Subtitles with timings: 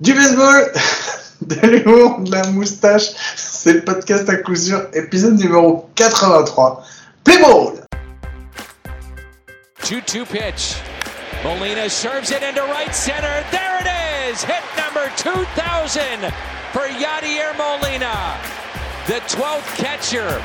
[0.00, 0.64] Du baseball,
[1.42, 6.82] de l'humour, de la moustache, c'est le podcast à coup sûr, épisode numéro 83.
[7.22, 7.84] Play ball!
[9.82, 10.76] 2-2 pitch.
[11.44, 13.44] Molina serves it into right center.
[13.50, 14.42] There it is!
[14.42, 16.32] Hit number 2000
[16.72, 18.38] for Yadier Molina.
[19.06, 20.40] The 12th catcher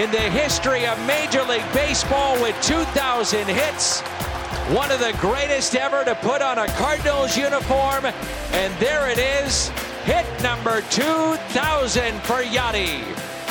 [0.00, 4.02] in the history of Major League Baseball with 2,000 hits.
[4.74, 8.04] One of the greatest ever to put on a Cardinals uniform.
[8.52, 9.68] And there it is,
[10.04, 12.98] hit number 2,000 for Yadi.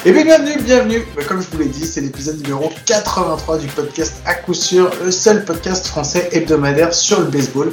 [0.04, 1.06] Et bien bienvenue, bienvenue.
[1.16, 4.92] Bah, Comme je vous l'ai dit, c'est l'épisode numéro 83 du podcast à coup sûr,
[5.06, 7.72] le seul podcast français hebdomadaire sur le baseball.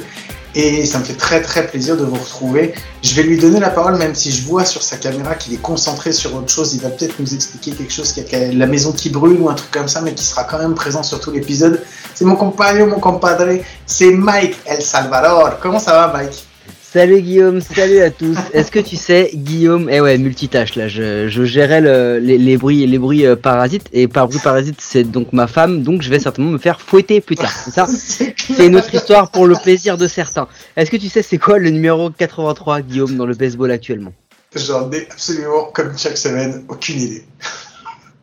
[0.55, 2.75] Et ça me fait très très plaisir de vous retrouver.
[3.01, 5.61] Je vais lui donner la parole, même si je vois sur sa caméra qu'il est
[5.61, 6.75] concentré sur autre chose.
[6.75, 9.55] Il va peut-être nous expliquer quelque chose qui a la maison qui brûle ou un
[9.55, 11.81] truc comme ça, mais qui sera quand même présent sur tout l'épisode.
[12.13, 15.57] C'est mon compagnon, mon compadre, c'est Mike El Salvador.
[15.59, 16.45] Comment ça va, Mike?
[16.93, 18.37] Salut Guillaume, salut à tous.
[18.53, 22.55] Est-ce que tu sais, Guillaume, eh ouais, multitâche là, je, je gérais le- les, les
[22.55, 26.09] bruits, les bruits euh, parasites et par bruit parasite c'est donc ma femme, donc je
[26.11, 27.51] vais certainement me faire fouetter plus tard.
[27.51, 27.87] C'est ça?
[28.37, 30.47] C'est une autre histoire pour le plaisir de certains.
[30.77, 34.13] Est-ce que tu sais c'est quoi le numéro 83 Guillaume dans le baseball actuellement?
[34.55, 37.23] J'en ai absolument, comme chaque semaine, aucune idée.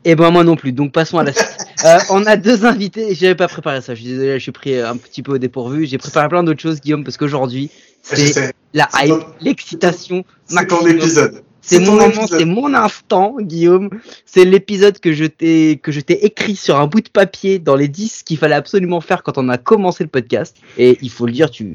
[0.04, 1.46] Eh ben moi non plus, donc passons à la suite.
[1.86, 4.78] Euh, on a deux invités, j'avais pas préparé ça, je suis désolé, je suis pris
[4.78, 5.86] un petit peu au dépourvu.
[5.86, 7.70] J'ai préparé plein d'autres choses Guillaume parce qu'aujourd'hui
[8.02, 10.24] c'est la hype, l'excitation.
[10.46, 11.42] c'est ton épisode.
[11.62, 13.90] C'est mon moment, c'est mon instant, Guillaume.
[14.24, 17.76] C'est l'épisode que je t'ai que je t'ai écrit sur un bout de papier dans
[17.76, 20.56] les 10 qu'il fallait absolument faire quand on a commencé le podcast.
[20.78, 21.72] Et il faut le dire, tu,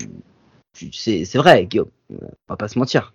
[0.73, 1.90] tu c'est c'est vrai, Guillaume.
[2.12, 3.14] On va pas se mentir.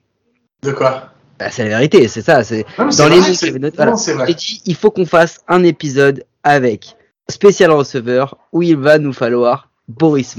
[0.62, 1.12] De quoi?
[1.38, 2.44] Bah, c'est la vérité, c'est ça.
[2.44, 3.94] C'est dans les noms voilà.
[4.26, 6.96] J'ai dit, il faut qu'on fasse un épisode avec
[7.30, 10.36] spécial receveur où il va nous falloir Boris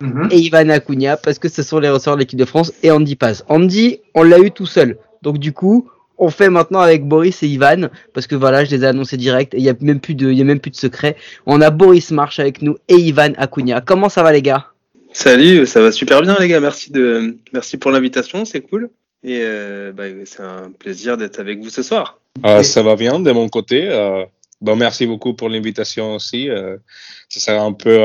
[0.00, 0.28] Mhm.
[0.30, 3.16] et Ivan Acuna parce que ce sont les receveurs de l'équipe de France et Andy
[3.16, 3.44] Paz.
[3.48, 4.98] Andy, on l'a eu tout seul.
[5.22, 8.82] Donc du coup, on fait maintenant avec Boris et Ivan parce que voilà, je les
[8.82, 10.70] ai annoncés direct et il y a même plus de il y a même plus
[10.70, 11.16] de secret.
[11.46, 13.80] On a Boris March avec nous et Ivan Acuna.
[13.80, 14.66] Comment ça va les gars?
[15.12, 18.90] Salut, ça va super bien les gars, merci de merci pour l'invitation, c'est cool.
[19.24, 22.20] Et euh, bah, c'est un plaisir d'être avec vous ce soir.
[22.44, 23.88] Euh, ça va bien de mon côté.
[23.88, 24.24] Euh,
[24.60, 26.50] bon, merci beaucoup pour l'invitation aussi.
[26.50, 26.76] Euh,
[27.28, 27.98] ça sera un peu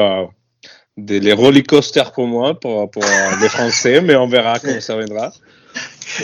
[0.98, 4.82] des les roller coasters pour moi, pour, pour euh, les Français, mais on verra comment
[4.82, 5.32] ça viendra.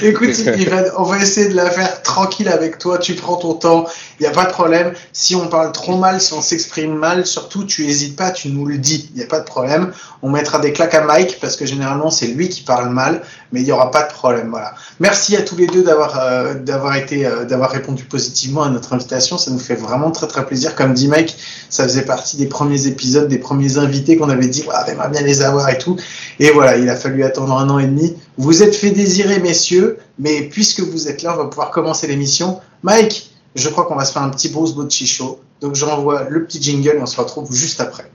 [0.01, 2.97] Écoute, Ivan, on va essayer de la faire tranquille avec toi.
[2.97, 3.85] Tu prends ton temps,
[4.19, 4.93] il n'y a pas de problème.
[5.13, 8.65] Si on parle trop mal, si on s'exprime mal, surtout, tu hésites pas, tu nous
[8.65, 9.09] le dis.
[9.13, 9.91] Il n'y a pas de problème.
[10.21, 13.61] On mettra des claques à Mike parce que généralement, c'est lui qui parle mal, mais
[13.61, 14.49] il n'y aura pas de problème.
[14.49, 14.73] Voilà.
[14.99, 18.93] Merci à tous les deux d'avoir euh, d'avoir été euh, d'avoir répondu positivement à notre
[18.93, 19.37] invitation.
[19.37, 20.75] Ça nous fait vraiment très très plaisir.
[20.75, 21.37] Comme dit Mike,
[21.69, 25.21] ça faisait partie des premiers épisodes, des premiers invités qu'on avait dit, on aimerait bien
[25.21, 25.97] les avoir et tout.
[26.39, 28.15] Et voilà, il a fallu attendre un an et demi.
[28.37, 32.59] Vous êtes fait désirer, messieurs, mais puisque vous êtes là, on va pouvoir commencer l'émission.
[32.83, 35.39] Mike, je crois qu'on va se faire un petit Bruce Bocci show.
[35.61, 38.11] Donc j'envoie le petit jingle et on se retrouve juste après.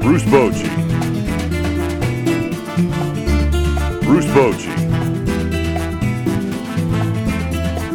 [0.00, 0.64] Bruce Bochy.
[4.02, 4.68] Bruce Bochy.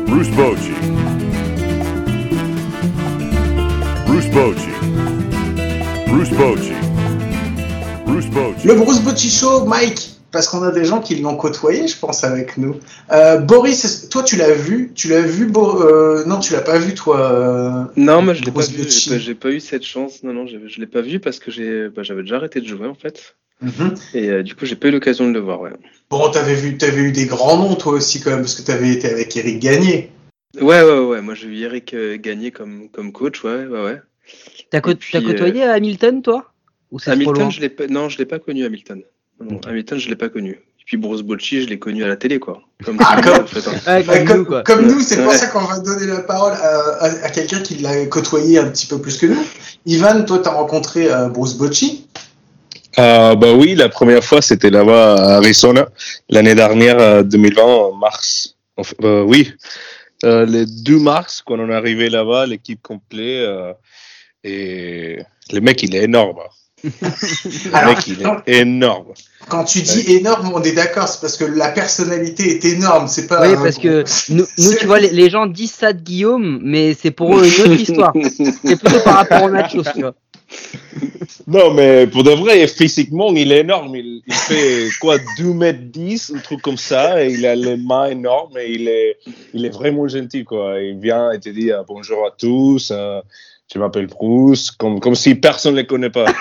[0.08, 0.72] Bruce Bochy.
[4.06, 4.70] Bruce Bochy.
[6.08, 6.74] Bruce Bochy.
[8.06, 8.68] Bruce Bochy.
[8.68, 10.05] Le Bruce Bocci show, Mike,
[10.36, 12.76] parce qu'on a des gens qui l'ont côtoyé, je pense, avec nous.
[13.10, 16.78] Euh, Boris, toi, tu l'as vu Tu l'as vu Bo- euh, Non, tu l'as pas
[16.78, 17.32] vu, toi.
[17.32, 19.18] euh, Non, moi je l'ai pas vu, Bocci.
[19.18, 20.24] j'ai pas, pas eu cette chance.
[20.24, 22.86] Non, non, j'ai- je l'ai pas vu parce que bah, j'avais déjà arrêté de jouer
[22.86, 23.38] en fait.
[23.62, 23.96] mhm.
[24.14, 25.62] Et euh, du coup, j'ai pas eu l'occasion de le voir.
[25.62, 25.72] Ouais,
[26.10, 28.92] Bon, t'avais vu, t'avais eu des grands noms, toi aussi, quand même, parce que t'avais
[28.92, 30.12] été avec Eric Gagné.
[30.60, 31.22] ouais, ouais, ouais.
[31.22, 33.42] Moi, j'ai vu Eric euh, gagner comme comme coach.
[33.46, 34.02] Ouais, ouais, ouais.
[34.70, 36.52] T'as côtoyé Hamilton toi?
[36.92, 37.46] Ou c'est trop loin?
[37.46, 39.02] Hamilton, je l'ai pas, non, je l'ai pas connu Hamilton.
[39.40, 40.52] Non, Hamilton, je l'ai pas connu.
[40.52, 42.62] Et puis Bruce Bocci, je l'ai connu à la télé, quoi.
[42.86, 43.98] Comme, Ah, comme- en fait, hein.
[43.98, 44.64] Ouais, comme comme, nous, quoi.
[44.64, 47.76] comme nous, c'est pour ça qu'on va donner la parole à, à- à quelqu'un qui
[47.78, 49.44] l'a côtoyé un petit peu plus que nous.
[49.86, 52.08] Ivan, toi, t'as rencontré euh, Bruce Bocci.
[52.98, 55.90] Euh, bah oui, la première fois, c'était là-bas à Arizona,
[56.30, 58.56] l'année dernière, euh, 2020, en mars.
[58.78, 59.52] Enfin, euh, oui,
[60.24, 63.20] euh, le 2 mars, quand on est arrivé là-bas, l'équipe complète.
[63.50, 63.74] euh,
[64.44, 65.20] et
[65.52, 66.40] le mec, il est énorme.
[66.84, 69.14] Le Alors, mec, il est énorme.
[69.50, 73.28] quand tu dis énorme, on est d'accord, c'est parce que la personnalité est énorme, c'est
[73.28, 73.48] pas.
[73.48, 74.46] Oui, parce que nous,
[74.80, 77.80] tu vois, les, les gens disent ça de Guillaume, mais c'est pour eux une autre
[77.82, 78.14] histoire.
[78.64, 80.14] C'est plutôt par rapport au nachos, tu vois.
[81.48, 83.96] Non, mais pour de vrai, physiquement, il est énorme.
[83.96, 87.78] Il, il fait quoi, 2 mètres 10, un truc comme ça, et il a les
[87.78, 89.18] mains énormes, et il est,
[89.54, 90.80] il est vraiment gentil, quoi.
[90.82, 92.92] Il vient et te dit euh, bonjour à tous.
[92.92, 93.22] euh,
[93.74, 96.26] je m'appelle Bruce, comme, comme si personne ne les connaît pas.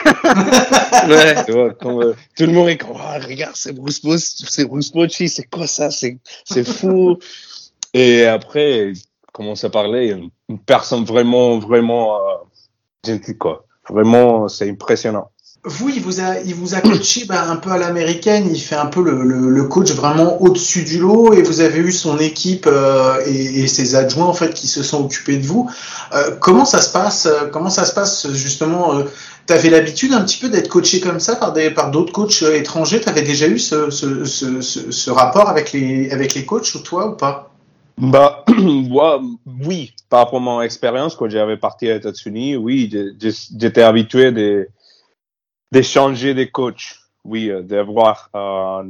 [1.08, 1.44] Ouais.
[1.44, 4.00] Tu vois, comme, euh, tout le monde est comme, Ah, regarde, c'est Bruce
[4.48, 4.90] c'est Bruce
[5.26, 7.18] c'est quoi ça, c'est, c'est fou.
[7.94, 8.96] Et après, il
[9.32, 12.34] commence à parler, une, une personne vraiment, vraiment, euh,
[13.06, 13.66] gentille, quoi.
[13.90, 15.30] Vraiment, c'est impressionnant.
[15.66, 18.50] Vous, il vous a, il vous a coaché bah, un peu à l'américaine.
[18.52, 21.32] Il fait un peu le, le, le coach vraiment au-dessus du lot.
[21.32, 24.82] Et vous avez eu son équipe euh, et, et ses adjoints en fait qui se
[24.82, 25.70] sont occupés de vous.
[26.12, 29.04] Euh, comment ça se passe euh, Comment ça se passe justement euh,
[29.46, 32.54] T'avais l'habitude un petit peu d'être coaché comme ça par des par d'autres coachs euh,
[32.56, 33.00] étrangers?
[33.00, 37.08] T'avais déjà eu ce, ce, ce, ce, rapport avec les avec les coachs ou toi
[37.08, 37.50] ou pas?
[37.96, 38.44] Bah,
[39.66, 42.90] oui, par rapport à mon expérience, quand j'avais parti aux États-Unis, oui,
[43.58, 44.68] j'étais habitué de,
[45.72, 47.00] de changer de coach.
[47.24, 48.86] Oui, euh, d'avoir un,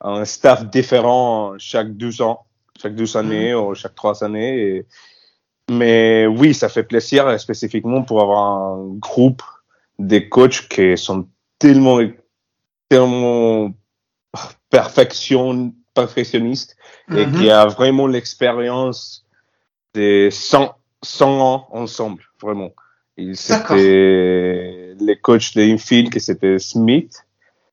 [0.00, 2.46] un staff différent chaque deux ans,
[2.80, 4.58] chaque deux années ou chaque trois années.
[4.76, 4.86] Et-
[5.70, 8.38] mais oui, ça fait plaisir euh, spécifiquement pour avoir
[8.74, 9.42] un groupe
[10.00, 11.28] de coachs qui sont
[11.60, 12.00] tellement,
[12.88, 13.70] tellement
[14.70, 16.76] perfection, perfectionnistes
[17.16, 19.26] et qui a vraiment l'expérience
[19.94, 22.70] de 100, 100 ans ensemble, vraiment.
[25.00, 27.24] Les coachs de infield, que c'était Smith,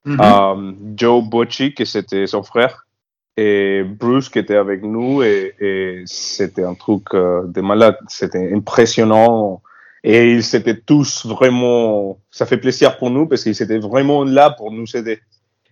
[0.06, 0.22] Mhm.
[0.22, 2.88] euh, Joe Bocci, que c'était son frère,
[3.36, 7.98] et Bruce, qui était avec nous, et, et c'était un truc euh, de malade.
[8.08, 9.62] C'était impressionnant.
[10.04, 14.52] Et ils étaient tous vraiment, ça fait plaisir pour nous parce qu'ils étaient vraiment là
[14.52, 15.20] pour nous aider.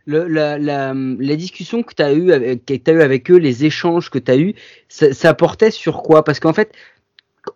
[0.06, 3.66] Le, la, la, les discussions que tu as eues avec, que eu avec eux, les
[3.66, 4.54] échanges que tu as eus,
[4.90, 6.24] ça, ça portait sur quoi?
[6.24, 6.72] Parce qu'en fait,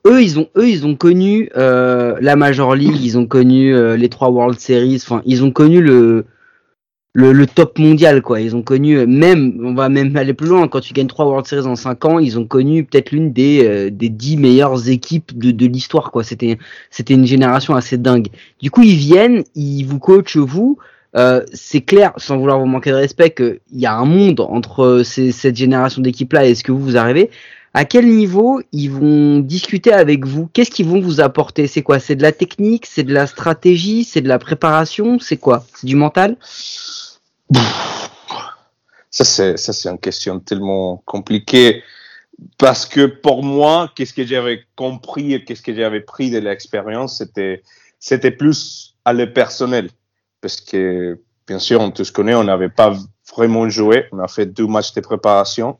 [0.05, 3.97] eux, ils ont, eux, ils ont connu euh, la Major League, ils ont connu euh,
[3.97, 6.25] les trois World Series, enfin, ils ont connu le,
[7.13, 8.39] le, le top mondial, quoi.
[8.39, 11.25] Ils ont connu, euh, même, on va même aller plus loin, quand tu gagnes trois
[11.25, 14.89] World Series en cinq ans, ils ont connu peut-être l'une des, euh, des dix meilleures
[14.89, 16.23] équipes de, de l'histoire, quoi.
[16.23, 16.57] C'était,
[16.91, 18.27] c'était une génération assez dingue.
[18.61, 20.77] Du coup, ils viennent, ils vous coachent, vous.
[21.15, 25.01] Euh, c'est clair, sans vouloir vous manquer de respect, qu'il y a un monde entre
[25.03, 27.31] ces- cette génération d'équipes-là et ce que vous, vous arrivez.
[27.73, 30.49] À quel niveau ils vont discuter avec vous?
[30.53, 31.67] Qu'est-ce qu'ils vont vous apporter?
[31.67, 31.99] C'est quoi?
[31.99, 32.85] C'est de la technique?
[32.85, 34.03] C'est de la stratégie?
[34.03, 35.19] C'est de la préparation?
[35.19, 35.65] C'est quoi?
[35.75, 36.35] C'est du mental?
[39.11, 41.83] Ça, c'est, ça, c'est une question tellement compliquée.
[42.57, 47.17] Parce que pour moi, qu'est-ce que j'avais compris et qu'est-ce que j'avais pris de l'expérience,
[47.17, 47.63] c'était,
[47.99, 49.89] c'était plus à le personnel.
[50.41, 52.95] Parce que, bien sûr, on tous connaît, on n'avait pas
[53.35, 54.05] vraiment joué.
[54.11, 55.77] On a fait deux matchs de préparation.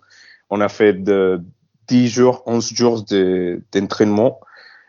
[0.50, 1.42] On a fait de
[1.90, 4.40] 10 jours, 11 jours de, d'entraînement.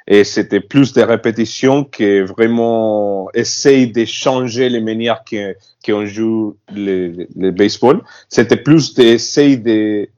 [0.06, 5.22] Et c'était plus des répétitions que vraiment essayer de changer les manières
[5.84, 8.02] qu'on joue le, le baseball.
[8.28, 10.08] C'était plus d'essayer de,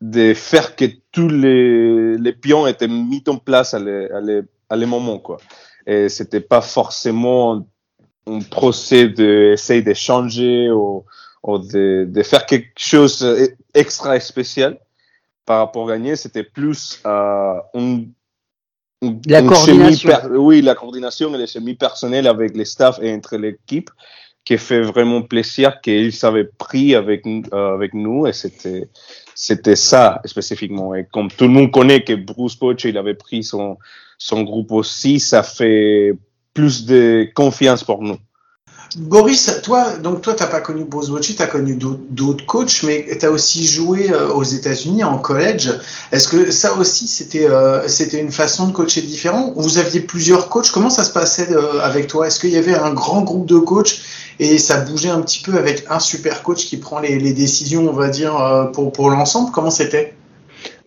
[0.00, 4.40] de faire que tous les, les pions étaient mis en place à les, à les,
[4.68, 5.36] à les moments, quoi.
[5.86, 7.66] Et c'était pas forcément
[8.26, 11.04] un procès d'essayer de changer ou,
[11.42, 13.24] ou de, de faire quelque chose
[13.74, 14.78] extra spécial
[15.46, 16.16] par rapport à gagner.
[16.16, 18.04] C'était plus euh, un
[19.02, 20.10] une- La une coordination.
[20.30, 23.90] oui, la coordination et les chemies personnelles avec les staffs et entre l'équipe
[24.44, 28.88] qui fait vraiment plaisir qu'ils avaient pris avec, euh, avec nous et c'était,
[29.34, 30.94] c'était ça spécifiquement.
[30.94, 33.78] Et comme tout le monde connaît que Bruce Bocce, il avait pris son,
[34.18, 36.12] son groupe aussi, ça fait
[36.52, 38.18] plus de confiance pour nous.
[38.96, 43.66] Boris, toi, donc toi, t'as pas connu Bocci, t'as connu d'autres coachs, mais t'as aussi
[43.66, 45.72] joué euh, aux États-Unis en collège.
[46.12, 50.48] Est-ce que ça aussi, c'était euh, c'était une façon de coacher différente Vous aviez plusieurs
[50.48, 50.70] coachs?
[50.70, 52.28] Comment ça se passait euh, avec toi?
[52.28, 53.98] Est-ce qu'il y avait un grand groupe de coachs
[54.38, 57.92] et ça bougeait un petit peu avec un super coach qui prend les, décisions, on
[57.92, 59.50] va dire, pour pour l'ensemble?
[59.50, 60.14] Comment c'était?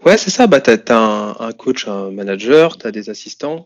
[0.05, 0.47] Ouais, c'est ça.
[0.47, 3.65] Bah, t'as, t'as un, un coach, un manager, t'as des assistants.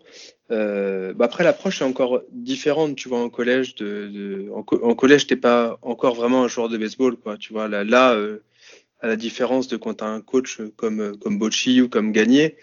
[0.52, 3.76] Euh, bah après, l'approche est encore différente, tu vois, en collège.
[3.76, 7.38] De, de- en, en collège, t'es pas encore vraiment un joueur de baseball, quoi.
[7.38, 8.40] Tu vois, là, là euh,
[9.02, 12.58] à la différence de quand t'as un coach comme comme Bocci ou comme Gagné,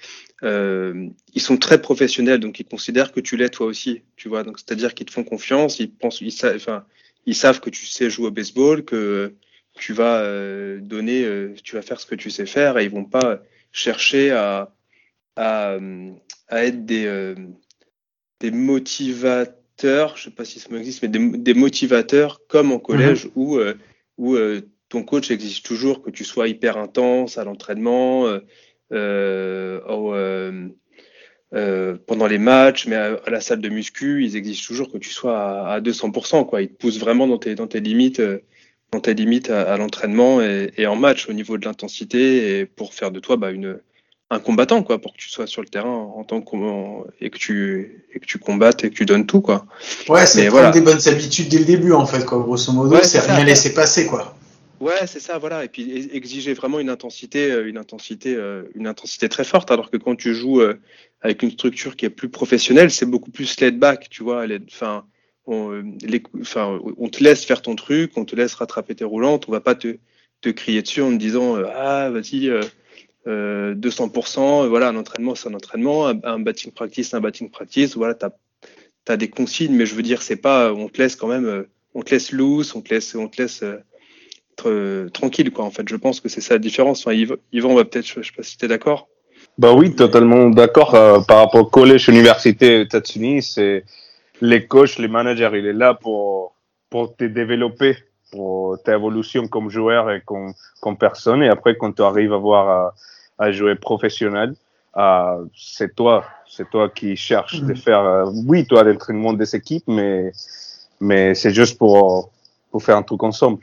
[0.45, 4.43] euh, ils sont très professionnels, donc ils considèrent que tu l'es toi aussi, tu vois.
[4.45, 6.85] Donc c'est-à-dire qu'ils te font confiance, ils pensent, ils savent, enfin,
[7.27, 9.35] ils savent que tu sais jouer au baseball, que
[9.75, 12.91] tu vas euh, donner, euh, tu vas faire ce que tu sais faire, et ils
[12.91, 13.41] vont pas
[13.73, 14.75] chercher à,
[15.37, 15.79] à,
[16.49, 17.35] à être des, euh,
[18.41, 22.79] des motivateurs, je sais pas si ce mot existe, mais des, des motivateurs comme en
[22.79, 23.75] collège où, euh,
[24.17, 28.27] où euh, ton coach exige toujours que tu sois hyper intense à l'entraînement,
[28.93, 30.11] euh,
[32.07, 35.11] pendant les matchs, mais à, à la salle de muscu, ils exigent toujours que tu
[35.11, 36.47] sois à, à 200%.
[36.47, 36.63] Quoi.
[36.63, 38.23] Ils te poussent vraiment dans tes, dans tes limites,
[38.93, 42.67] dans tes limites à, à l'entraînement et, et en match au niveau de l'intensité et
[42.67, 43.81] pour faire de toi bah, une,
[44.31, 46.57] un combattant, quoi, pour que tu sois sur le terrain en tant que
[47.21, 49.65] et que tu et que tu combattes et que tu donnes tout, quoi.
[50.09, 50.71] Ouais, c'est voilà.
[50.71, 52.39] des bonnes habitudes dès le début, en fait, quoi.
[52.39, 54.37] Grosso modo, Ouais, c'est rien laisser passer, quoi.
[54.81, 55.65] Ouais, c'est ça, voilà.
[55.65, 59.71] Et puis exiger vraiment une intensité, euh, une intensité, euh, une intensité très forte.
[59.71, 60.79] Alors que quand tu joues euh,
[61.23, 64.45] avec une structure qui est plus professionnelle, c'est beaucoup plus laid back, tu vois.
[64.71, 65.05] Enfin,
[65.47, 69.49] on, les- enfin, on te laisse faire ton truc, on te laisse rattraper tes roulantes.
[69.49, 69.97] On va pas te,
[70.43, 72.53] te crier dessus en te disant ah vas-y.
[73.27, 77.51] Euh, euh, 200%, euh, voilà, un entraînement, c'est un entraînement, un, batting practice, un batting
[77.51, 78.27] practice, voilà, tu
[79.09, 81.69] as, des consignes, mais je veux dire, c'est pas, on te laisse quand même, euh,
[81.95, 83.65] on te laisse loose, on te laisse, on te laisse
[84.67, 85.89] euh, tranquille, quoi, en fait.
[85.89, 87.01] Je pense que c'est ça la différence.
[87.01, 89.09] Enfin, Yvan, Yvan, on va peut-être, je, je sais pas si tu es d'accord.
[89.57, 90.95] Bah oui, totalement d'accord.
[90.95, 93.85] euh, par rapport au collège, université, États-Unis, c'est
[94.41, 96.55] les coachs, les managers, il est là pour,
[96.91, 97.97] pour te développer,
[98.31, 101.43] pour ta évolution comme joueur et comme, comme personne.
[101.43, 102.95] Et après, quand tu arrives à voir à,
[103.47, 104.55] à jouer professionnel,
[104.97, 107.77] euh, c'est toi, c'est toi qui cherches de Mhm.
[107.77, 110.33] faire, euh, oui, toi, l'entraînement des équipes, mais,
[111.01, 112.31] mais c'est juste pour,
[112.71, 113.63] pour faire un truc ensemble.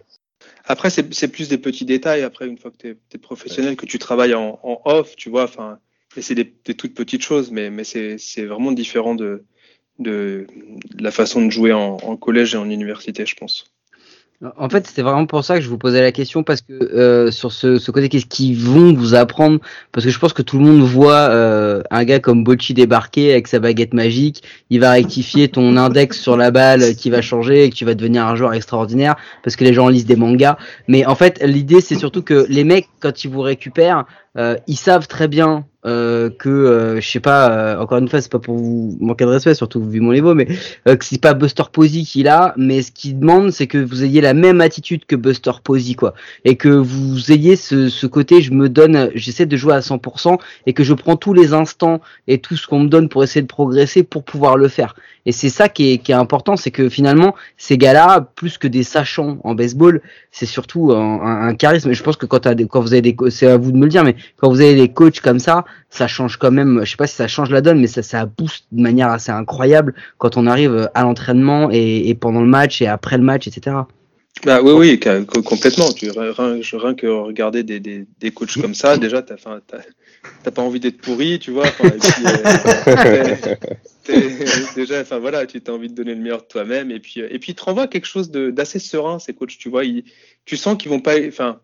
[0.67, 2.23] Après, c'est c'est plus des petits détails.
[2.23, 5.43] Après, une fois que tu es, professionnel, que tu travailles en, en off, tu vois,
[5.43, 5.77] enfin,
[6.17, 9.43] et c'est des, des toutes petites choses, mais, mais c'est c'est vraiment différent de,
[9.99, 10.47] de,
[10.95, 13.65] de la façon de jouer en, en collège et en université, je pense.
[14.57, 17.31] En fait, c'était vraiment pour ça que je vous posais la question parce que euh,
[17.31, 19.59] sur ce, côté, qu'est-ce qu'ils vont vous apprendre?
[19.91, 23.31] Parce que je pense que tout le monde voit euh, un gars comme Bocci débarquer
[23.31, 24.43] avec sa baguette magique.
[24.69, 27.93] Il va rectifier ton index sur la balle qui va changer et que tu vas
[27.93, 30.57] devenir un joueur extraordinaire parce que les gens lisent des mangas.
[30.87, 34.05] Mais en fait, l'idée, c'est surtout que les mecs, quand ils vous récupèrent,
[34.37, 38.19] euh, ils savent très bien euh, que euh, je sais pas euh, encore une fois
[38.19, 40.47] c'est pas pour vous manquer de respect surtout vu mon niveau mais
[40.87, 44.03] euh, que c'est pas Buster Posey qui l'a mais ce qu'il demande c'est que vous
[44.03, 46.15] ayez la même attitude que Buster Posey quoi.
[46.43, 50.39] Et que vous ayez ce, ce côté je me donne j'essaie de jouer à 100%
[50.65, 53.41] et que je prends tous les instants et tout ce qu'on me donne pour essayer
[53.41, 54.95] de progresser pour pouvoir le faire.
[55.27, 58.67] Et c'est ça qui est, qui est important c'est que finalement ces gars-là plus que
[58.67, 60.01] des sachants en baseball
[60.31, 61.91] c'est surtout un, un, charisme.
[61.91, 63.83] Et je pense que quand, des, quand vous avez des c'est à vous de me
[63.83, 65.65] le dire mais quand vous avez des coachs comme ça
[65.95, 68.25] ça change quand même, je sais pas si ça change la donne, mais ça, ça
[68.25, 72.87] booste de manière assez incroyable quand on arrive à l'entraînement et, pendant le match et
[72.87, 73.77] après le match, etc.
[74.43, 74.99] Bah oui, oui,
[75.43, 75.91] complètement.
[75.93, 79.37] Tu, rien, que regarder des, des, des coachs comme ça, déjà, t'as
[80.51, 81.67] pas envie d'être pourri, tu vois.
[82.89, 83.35] euh,
[84.75, 86.91] déjà, enfin voilà, tu as envie de donner le meilleur de toi-même.
[86.91, 89.83] Et puis, euh, et puis, ils te quelque chose d'assez serein, ces coachs, tu vois.
[90.43, 91.15] Tu sens qu'ils vont pas.
[91.27, 91.61] Enfin,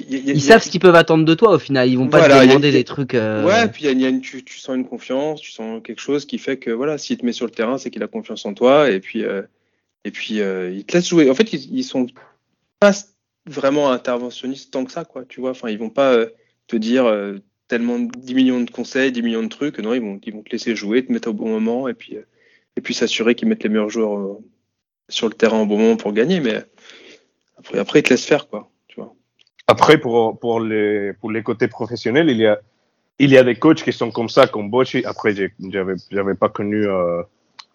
[0.00, 1.88] y a- il y a- Ils savent ce qu'ils peuvent attendre de toi au final,
[1.88, 3.14] ils vont pas Voilà, te demander des trucs.
[3.14, 6.24] euh, Ouais, puis y a, une, tu, tu sens une confiance, tu sens quelque chose
[6.24, 8.54] qui fait que voilà, s'il te met sur le terrain, c'est qu'il a confiance en
[8.54, 9.42] toi et puis euh,
[10.04, 11.28] et puis euh, il te laisse jouer.
[11.30, 12.06] En fait, ils, ils sont
[12.80, 12.92] pas
[13.46, 15.24] vraiment interventionnistes tant que ça, quoi.
[15.24, 16.28] Tu vois, enfin, ils vont pas euh,
[16.68, 17.34] te dire euh,
[17.66, 19.78] tellement 10 millions de conseils, 10 millions de trucs.
[19.78, 22.16] Non, ils vont ils vont te laisser jouer, te mettre au bon moment et puis
[22.16, 22.22] euh,
[22.76, 24.36] et puis s'assurer qu'ils mettent les meilleurs joueurs
[25.08, 26.38] sur le terrain au bon moment pour gagner.
[26.40, 26.62] Mais
[27.58, 28.70] après, après ils te laissent faire, quoi.
[29.68, 32.58] Après, pour, pour, les, pour les côtés professionnels, il y a,
[33.18, 35.04] il y a des coachs qui sont comme ça, comme Bocci.
[35.04, 35.34] Après,
[36.10, 37.22] j'avais, pas connu euh,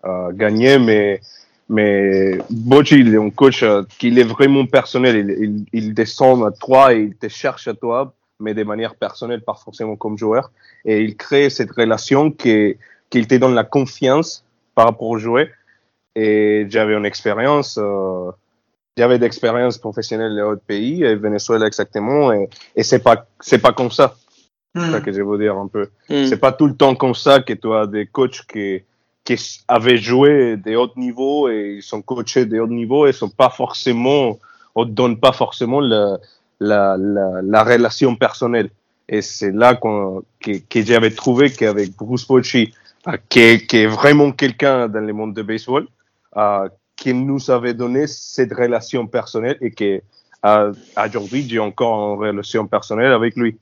[0.05, 1.21] euh, gagner, mais,
[1.69, 5.15] mais Bocci, il est un coach euh, qui est vraiment personnel.
[5.17, 8.95] Il, il, il descend à toi et il te cherche à toi, mais de manière
[8.95, 10.51] personnelle, pas forcément comme joueur.
[10.85, 12.75] Et il crée cette relation qui,
[13.11, 15.45] qu'il te donne la confiance par rapport au joueur.
[16.15, 17.77] Et j'avais une expérience.
[17.79, 18.31] Euh,
[18.97, 23.73] j'avais d'expérience professionnelle dans d'autres pays, et Venezuela exactement, et, et c'est pas, c'est pas
[23.73, 24.15] comme ça.
[24.75, 25.03] C'est ça Hmm.
[25.03, 25.89] que je veux dire un peu.
[26.09, 26.25] Mm.
[26.25, 28.81] C'est pas tout le temps comme ça que tu as des coachs qui,
[29.23, 29.35] qui
[29.67, 33.51] avaient joué des hauts niveaux et ils sont coachés des hauts niveaux et sont pas
[33.51, 34.39] forcément,
[34.73, 36.17] on donne pas forcément la,
[36.59, 38.71] la, la, la relation personnelle.
[39.07, 42.73] Et c'est là qu'on, que, que j'avais trouvé qu'avec Bruce Bocci,
[43.07, 45.85] euh, qui, est, qui est vraiment quelqu'un dans le monde de baseball,
[46.35, 46.67] euh,
[47.03, 50.01] qui nous avait donné cette relation personnelle et que
[51.05, 53.57] aujourd'hui j'ai encore une relation personnelle avec lui.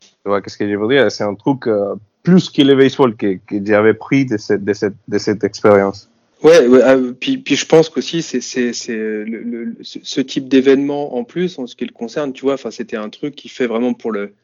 [0.00, 1.10] Tu vois, qu'est-ce que je veux dire?
[1.10, 4.94] C'est un truc euh, plus que le baseball que, j'avais pris de cette, de cette,
[5.08, 6.08] de cette expérience.
[6.44, 11.58] Ouais, euh, puis, puis je pense qu'aussi c'est c'est le, ce, type d'événement en plus
[11.58, 14.34] en ce qui le concerne, tu vois, c'était un truc qui fait vraiment pour le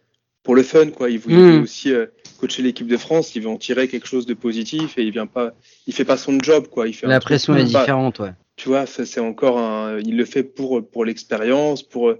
[0.43, 1.11] pour le fun quoi.
[1.11, 1.63] Il voulait Mm.
[1.63, 2.07] aussi euh,
[2.39, 5.27] coacher l'équipe de France, il veut en tirer quelque chose de positif et il vient
[5.27, 5.53] pas,
[5.87, 6.89] il fait pas son job quoi.
[6.89, 8.33] Il fait un La pression est pas- différente, ouais.
[8.57, 12.15] tu vois, c'est encore un, il le fait pour pour l'expérience, pour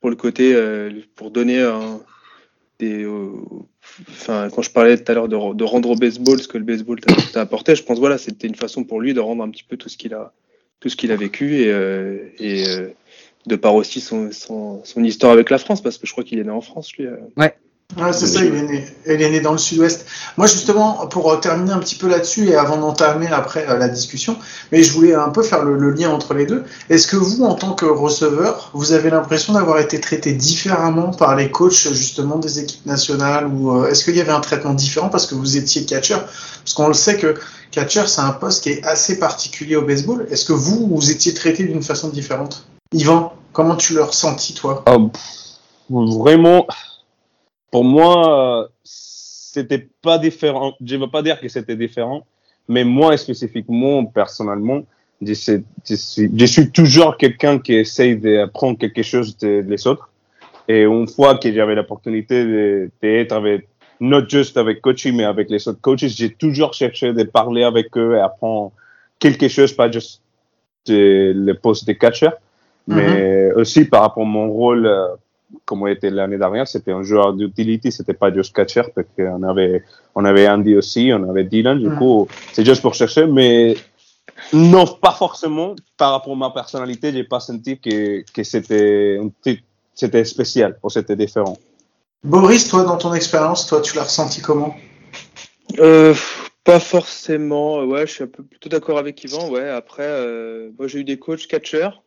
[0.00, 2.00] pour le côté, euh, pour donner un
[2.78, 3.30] des, euh,
[4.10, 6.64] enfin quand je parlais tout à l'heure de, de rendre au baseball ce que le
[6.64, 7.00] baseball
[7.32, 9.76] t'a apporté, je pense voilà, c'était une façon pour lui de rendre un petit peu
[9.76, 10.32] tout ce qu'il a
[10.80, 12.88] tout ce qu'il a vécu et euh, et euh,
[13.46, 16.38] de par aussi son, son son histoire avec la France parce que je crois qu'il
[16.38, 17.06] est né en France lui.
[17.06, 17.16] euh.
[17.96, 20.04] Ouais, c'est ça, il est, né, il est né dans le sud-ouest.
[20.36, 23.88] Moi, justement, pour euh, terminer un petit peu là-dessus et avant d'entamer après euh, la
[23.88, 24.36] discussion,
[24.70, 26.64] mais je voulais un peu faire le, le lien entre les deux.
[26.90, 31.36] Est-ce que vous, en tant que receveur, vous avez l'impression d'avoir été traité différemment par
[31.36, 35.08] les coachs justement des équipes nationales ou euh, est-ce qu'il y avait un traitement différent
[35.08, 37.34] parce que vous étiez catcher Parce qu'on le sait que
[37.70, 40.26] catcher, c'est un poste qui est assez particulier au baseball.
[40.30, 42.66] Est-ce que vous, vous étiez traité d'une façon différente?
[42.92, 44.82] Yvan, comment tu l'as ressenti, toi?
[44.86, 44.98] Ah,
[45.88, 46.66] vraiment,
[47.70, 50.74] pour moi, c'était pas différent.
[50.84, 52.26] Je veux pas dire que c'était différent,
[52.68, 54.82] mais moi spécifiquement, personnellement,
[55.22, 59.86] je sais- je suis, je suis toujours quelqu'un qui essaye d'apprendre quelque chose de- des
[59.86, 60.10] autres.
[60.68, 63.68] Et une fois que j'avais l'opportunité de- d'être avec,
[64.00, 67.96] not just avec coaching, mais avec les autres coaches, j'ai toujours cherché de parler avec
[67.96, 68.72] eux et apprendre
[69.18, 70.20] quelque chose, pas juste
[70.86, 72.30] de- le poste de catcher,
[72.88, 75.08] mais aussi par rapport à mon rôle, euh,
[75.64, 79.82] comme était l'année dernière, c'était un joueur d'utility, c'était pas juste catcher, parce qu'on avait,
[80.14, 81.98] on avait Andy aussi, on avait Dylan, du Mhm.
[81.98, 83.76] coup, c'est juste pour chercher, mais
[84.52, 85.74] non, pas forcément.
[85.96, 89.20] Par rapport à ma personnalité, j'ai pas senti que, que c'était,
[89.94, 91.56] c'était spécial ou c'était différent.
[92.22, 94.74] Boris, toi, dans ton expérience, toi, tu l'as ressenti comment?
[95.78, 96.14] Euh,
[96.64, 97.82] pas forcément.
[97.84, 99.48] Ouais, je suis un peu plutôt d'accord avec Yvan.
[99.50, 102.02] Ouais, après, euh, moi j'ai eu des coachs catcheurs,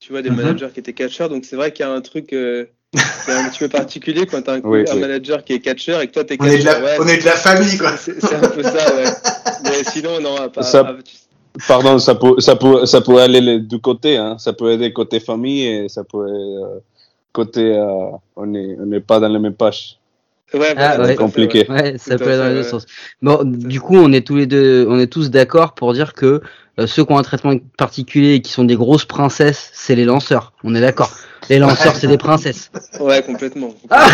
[0.00, 0.36] tu vois, des Mhm.
[0.36, 1.28] managers qui étaient catcheurs.
[1.28, 4.26] Donc c'est vrai qu'il y a un truc euh, qui est un petit peu particulier
[4.26, 5.00] quand t'as un, Oui, un oui.
[5.00, 6.80] manager qui est catcheur et que toi t'es on est, de catcheur.
[6.82, 7.96] la, ouais, on est de la famille, quoi.
[7.96, 9.04] c'est un peu ça, ouais.
[9.64, 10.36] Mais sinon, non.
[10.62, 11.14] Ça- ah, tu-
[11.68, 14.36] Pardon, ça peut, ça peut, ça peut aller les deux côtés, hein.
[14.38, 16.80] Ça peut aider côté famille et ça peut euh,
[17.32, 19.98] côté, euh, on n'est on n'est pas dans les mêmes pages.
[20.54, 21.16] Ouais, Ah, ouais.
[21.16, 21.66] Compliqué.
[21.68, 22.86] Ouais, ça peut aller dans les deux sens.
[23.22, 26.40] Bon, du coup, on est tous les deux, on est tous d'accord pour dire que
[26.78, 30.04] euh, ceux qui ont un traitement particulier et qui sont des grosses princesses, c'est les
[30.04, 30.52] lanceurs.
[30.64, 31.10] On est d'accord.
[31.50, 32.70] Les lanceurs, c'est des princesses.
[33.00, 33.74] Ouais, complètement.
[33.90, 34.08] Ah.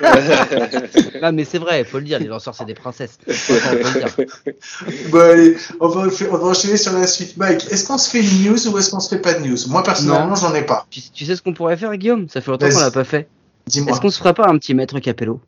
[1.22, 2.18] Non, mais c'est vrai, faut le dire.
[2.20, 3.18] Les lanceurs, c'est des princesses.
[3.28, 5.08] Franchement, faut le dire.
[5.10, 7.36] Bon, allez, on va, on va enchaîner sur la suite.
[7.36, 9.56] Mike, est-ce qu'on se fait une news ou est-ce qu'on se fait pas de news?
[9.68, 10.34] Moi, personnellement, Non.
[10.36, 10.86] j'en ai pas.
[10.90, 12.28] Tu, tu sais ce qu'on pourrait faire, Guillaume?
[12.28, 13.28] Ça fait longtemps qu'on l'a pas fait.
[13.66, 13.90] Dis-moi.
[13.92, 15.40] Est-ce qu'on se ferait pas un petit maître capello?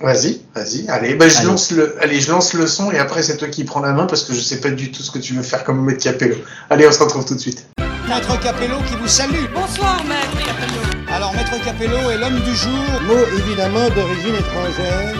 [0.00, 0.88] Vas-y, vas-y.
[0.88, 1.46] Allez, bah, je Allez.
[1.46, 4.06] lance le, allez, je lance le son et après c'est toi qui prends la main
[4.06, 6.36] parce que je sais pas du tout ce que tu veux faire comme maître Capello.
[6.70, 7.66] Allez, on se retrouve tout de suite.
[8.08, 9.44] Maître Capello qui vous salue.
[9.54, 10.80] Bonsoir, maître Capello.
[11.08, 12.72] Alors, Maître Capello est l'homme du jour.
[13.06, 15.14] Mot évidemment d'origine étrangère.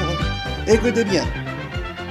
[0.67, 1.25] Écoutez bien.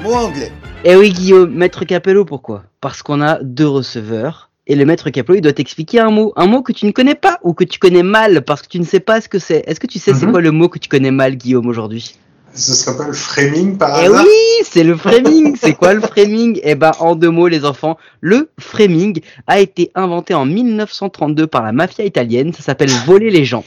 [0.03, 0.51] Mot anglais.
[0.83, 2.63] Eh oui, Guillaume, maître capello, pourquoi?
[2.79, 4.49] Parce qu'on a deux receveurs.
[4.67, 6.31] Et le maître capello, il doit t'expliquer un mot.
[6.35, 8.79] Un mot que tu ne connais pas ou que tu connais mal parce que tu
[8.79, 9.63] ne sais pas ce que c'est.
[9.67, 10.31] Est-ce que tu sais c'est Mhm.
[10.31, 12.15] quoi le mot que tu connais mal, Guillaume, aujourd'hui?
[12.53, 15.55] Ce serait pas le framing par Eh hasard oui, c'est le framing.
[15.61, 16.59] c'est quoi le framing?
[16.63, 21.63] Eh ben, en deux mots, les enfants, le framing a été inventé en 1932 par
[21.63, 22.53] la mafia italienne.
[22.53, 23.63] Ça s'appelle voler les gens,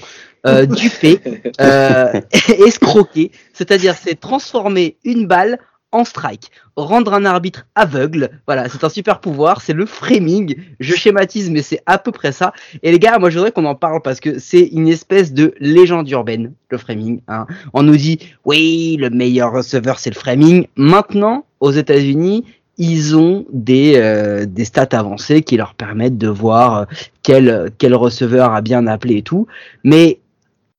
[0.47, 1.20] euh, duper,
[1.61, 2.20] euh,
[2.66, 3.31] escroquer.
[3.53, 5.59] C'est-à-dire, c'est transformer une balle
[5.94, 8.30] en strike, rendre un arbitre aveugle.
[8.46, 9.62] Voilà, c'est un super pouvoir.
[9.62, 10.57] C'est le framing.
[10.80, 12.52] Je schématise, mais c'est à peu près ça.
[12.83, 15.54] Et les gars, moi, je voudrais qu'on en parle parce que c'est une espèce de
[15.61, 17.20] légende urbaine, le framing.
[17.28, 17.46] Hein.
[17.72, 20.66] On nous dit, oui, le meilleur receveur, c'est le framing.
[20.76, 22.44] Maintenant, aux États-Unis,
[22.76, 26.85] ils ont des, euh, des stats avancées qui leur permettent de voir euh,
[27.22, 29.46] quel, quel receveur a bien appelé et tout.
[29.85, 30.18] Mais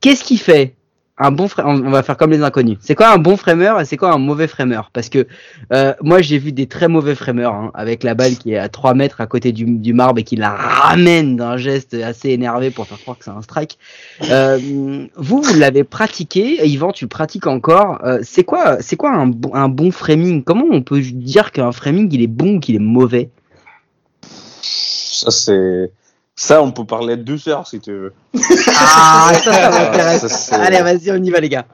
[0.01, 0.75] qu'est-ce qui fait
[1.17, 2.77] un bon on va faire comme les inconnus.
[2.81, 4.89] C'est quoi un bon frameur et c'est quoi un mauvais frameur?
[4.91, 5.27] Parce que
[5.71, 8.67] euh, moi j'ai vu des très mauvais frameurs hein, avec la balle qui est à
[8.67, 12.69] 3 mètres à côté du, du marbre et qui la ramène d'un geste assez énervé
[12.69, 13.77] pour faire croire que c'est un strike.
[14.29, 14.57] Euh,
[15.15, 18.03] vous, vous l'avez pratiqué, Yvan, tu pratiques encore.
[18.03, 20.43] Euh, c'est quoi, c'est quoi un, un bon framing?
[20.43, 23.29] Comment on peut dire qu'un framing il est bon ou qu'il est mauvais?
[24.61, 25.91] Ça, c'est,
[26.35, 28.13] ça, on peut parler deux heures si tu veux.
[28.77, 30.21] Ah, ça, ça m'intéresse.
[30.21, 31.65] Ça, c'est- Allez, vas-y, on y va les gars.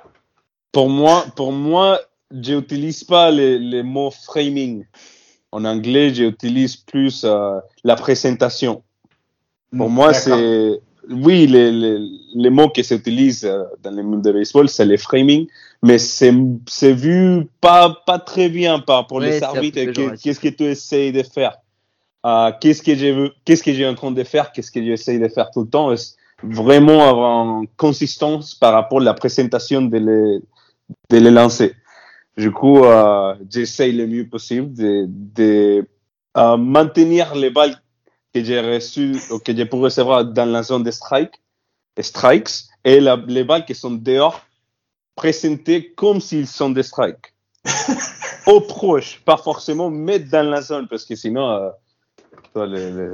[0.71, 1.99] Pour moi, pour moi,
[2.31, 4.85] j'utilise pas les, les mots framing.
[5.51, 8.83] En anglais, j'utilise plus euh, la présentation.
[9.75, 10.37] Pour moi, D'accord.
[10.37, 11.97] c'est oui, les, les,
[12.35, 15.47] les mots qui s'utilisent euh, dans le monde de baseball, c'est les framing,
[15.81, 16.31] mais c'est
[16.67, 19.79] c'est vu pas pas très bien par pour les arbitres.
[20.21, 21.57] Qu'est-ce que tu essayes de faire?
[22.59, 25.49] Qu'est-ce que j'ai Qu'est-ce que j'ai en train de faire Qu'est-ce que j'essaye de faire
[25.51, 25.93] tout le temps
[26.43, 30.39] Vraiment avoir une consistance par rapport à la présentation de les
[31.09, 31.75] de les lancer.
[32.37, 35.85] Du coup, euh, j'essaye le mieux possible de, de
[36.37, 37.75] euh, maintenir les balles
[38.33, 41.33] que j'ai reçues ou que j'ai pu recevoir dans la zone de strike,
[41.99, 44.41] strikes et la- les balles qui sont dehors
[45.15, 47.33] présentées comme s'ils sont des strikes.
[48.47, 51.69] Au proche, pas forcément, mais dans la zone parce que sinon, euh,
[52.53, 53.07] toi, les- les- les-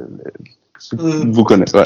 [0.94, 1.32] Mm.
[1.32, 1.84] vous connaissez.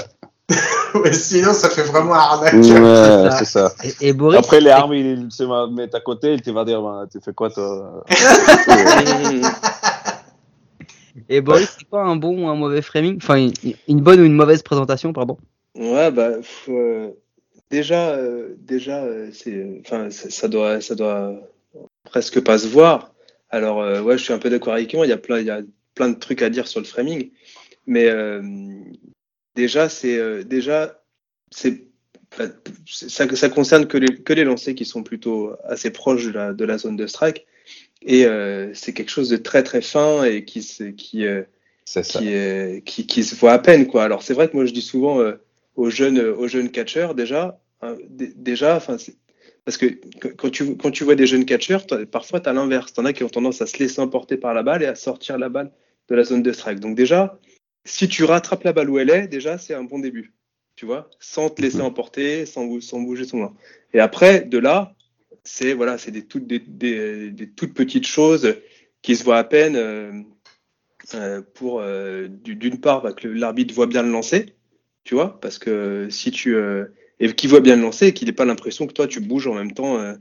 [0.94, 1.14] Ouais.
[1.14, 2.54] Sinon, ça fait vraiment arnaque.
[2.56, 3.72] Ouais, c'est ça.
[4.02, 6.82] Et, et Boris, Après, les armes, ils se mettent à côté, il te va dire,
[6.82, 8.04] bah, tu fais quoi, toi
[11.30, 13.16] et Boris, c'est quoi un bon ou un mauvais framing?
[13.18, 13.54] Enfin, une,
[13.88, 15.38] une bonne ou une mauvaise présentation, pardon.
[15.76, 17.10] Ouais, bah, pff, euh,
[17.70, 21.34] déjà, euh, déjà, euh, c'est, enfin, ça ça doit, ça doit
[22.04, 23.12] presque pas se voir.
[23.50, 25.06] Alors, euh, ouais, je suis un peu d'accord avec moi.
[25.06, 25.62] Il y a plein, il y a
[25.96, 27.32] plein de trucs à dire sur le framing,
[27.86, 28.42] mais euh,
[29.56, 31.04] déjà, c'est, euh, déjà,
[31.52, 31.88] c'est,
[32.86, 36.54] ça, ça concerne que les, que les lancers qui sont plutôt assez proches de la,
[36.54, 37.46] de la zone de strike,
[38.02, 41.44] et euh, c'est quelque chose de très très fin et qui, se- qui, euh,
[41.86, 42.02] ça.
[42.02, 44.04] qui, est- qui, qui se voit à peine quoi.
[44.04, 45.34] Alors c'est vrai que moi je dis souvent euh,
[45.76, 49.18] aux jeunes aux jeunes catcheurs déjà hein, dé- déjà enfin c'est-
[49.66, 52.94] parce que qu- quand tu quand tu vois des jeunes catcheurs parfois tu as l'inverse,
[52.94, 55.38] t'en as qui ont tendance à se laisser emporter par la balle et à sortir
[55.38, 55.72] la balle
[56.10, 56.80] de la zone de strike.
[56.80, 57.40] Donc déjà
[57.86, 60.34] si tu rattrapes la balle où elle est, déjà c'est un bon début.
[60.76, 63.54] Tu vois, sans te laisser emporter, sans, bou- sans bouger son.
[63.94, 64.96] Et après, de là,
[65.44, 68.56] c'est voilà, c'est des toutes des, des, des toutes petites choses
[69.04, 69.76] qui se voient à peine.
[69.76, 70.12] euh,
[71.16, 74.56] euh, pour euh, du- d'une part bah, que l'arbitre voit bien le lancer,
[75.04, 76.86] tu vois, parce que si tu euh,
[77.22, 79.48] et qu'il voit bien le lancer et qu'il n'ait pas l'impression que toi tu bouges
[79.48, 80.16] en même temps euh,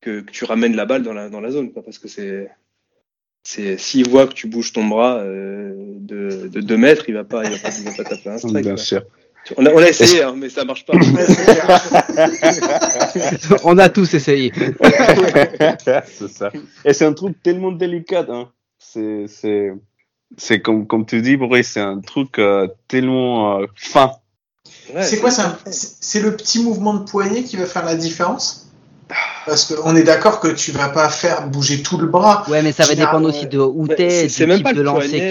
[0.00, 2.50] que, que tu ramènes la balle dans la dans la zone, quoi, parce que c'est
[3.44, 7.24] c'est s'il voit que tu bouges ton bras euh, de, de 2 mètres, il va
[7.24, 8.64] pas il va pas, il va pas taper un strike.
[8.64, 8.76] Bien quoi.
[8.76, 9.02] sûr.
[9.56, 10.94] On a, on a essayé, hein, mais ça marche pas.
[13.64, 14.52] On a tous essayé.
[16.06, 16.52] c'est ça.
[16.84, 18.24] Et c'est un truc tellement délicat.
[18.28, 18.50] Hein.
[18.78, 19.72] C'est, c'est,
[20.36, 24.12] c'est comme, comme tu dis, Boris, c'est un truc euh, tellement euh, fin.
[24.94, 28.68] Ouais, c'est quoi ça C'est le petit mouvement de poignet qui va faire la différence
[29.46, 32.44] Parce qu'on est d'accord que tu vas pas faire bouger tout le bras.
[32.48, 34.78] Ouais, mais ça va dépendre aussi de où t'es, c'est- du même type pas de
[34.78, 35.30] le lancer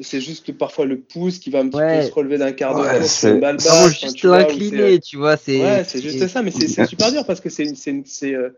[0.00, 2.00] c'est- juste parfois le pouce qui va un petit Ouais.
[2.02, 3.30] peu se relever d'un quart d'heure Ouais, c'est-.
[3.38, 5.60] Vraiment enfin, juste c'est- tu vois, c'est.
[5.60, 8.50] Ouais, c'est juste ça, mais c'est super dur parce que c'est euh,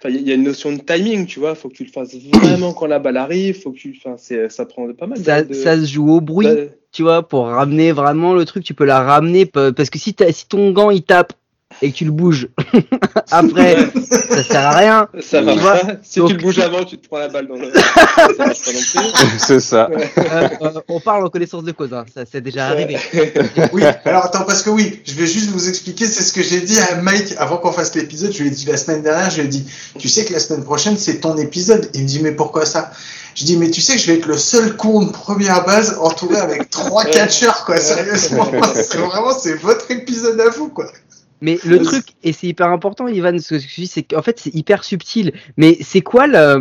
[0.00, 1.54] enfin, il y a une notion de timing, tu vois.
[1.54, 3.60] Faut que tu le fasses vraiment quand la balle arrive.
[3.62, 4.16] Faut que tu, enfin,
[4.48, 5.18] ça prend pas mal.
[5.18, 8.44] de- Ça, de- ça se joue au bruit, de- tu vois, pour ramener vraiment le
[8.44, 8.64] truc.
[8.64, 11.32] Tu peux la ramener parce que si, si ton gant il tape
[11.82, 12.48] et que tu le bouges
[13.30, 13.76] après,
[14.30, 15.08] ça sert à rien.
[15.20, 15.92] ça Tu marche vois, pas.
[16.02, 17.70] Si donc- tu le bouges avant, tu te prends la balle dans le.
[19.38, 19.88] c'est ça.
[19.90, 22.04] Euh, euh, on parle en connaissance de cause, hein.
[22.14, 22.96] ça c'est déjà arrivé.
[23.72, 26.60] Oui, alors attends, parce que oui, je vais juste vous expliquer, c'est ce que j'ai
[26.60, 28.32] dit à Mike avant qu'on fasse l'épisode.
[28.32, 29.66] Je lui ai dit la semaine dernière, je lui ai dit,
[29.98, 31.88] tu sais que la semaine prochaine, c'est ton épisode.
[31.94, 32.90] Il me dit, mais pourquoi ça?
[33.34, 35.96] Je dis, mais tu sais que je vais être le seul con de première base
[36.00, 37.76] entouré avec trois catcheurs, quoi.
[37.78, 40.86] Sérieusement, c'est vraiment, c'est votre épisode à vous, quoi.
[41.40, 44.38] Mais le truc, et c'est hyper important, Ivan, ce que je dis, c'est qu'en fait
[44.40, 45.32] c'est hyper subtil.
[45.56, 46.58] Mais c'est quoi la,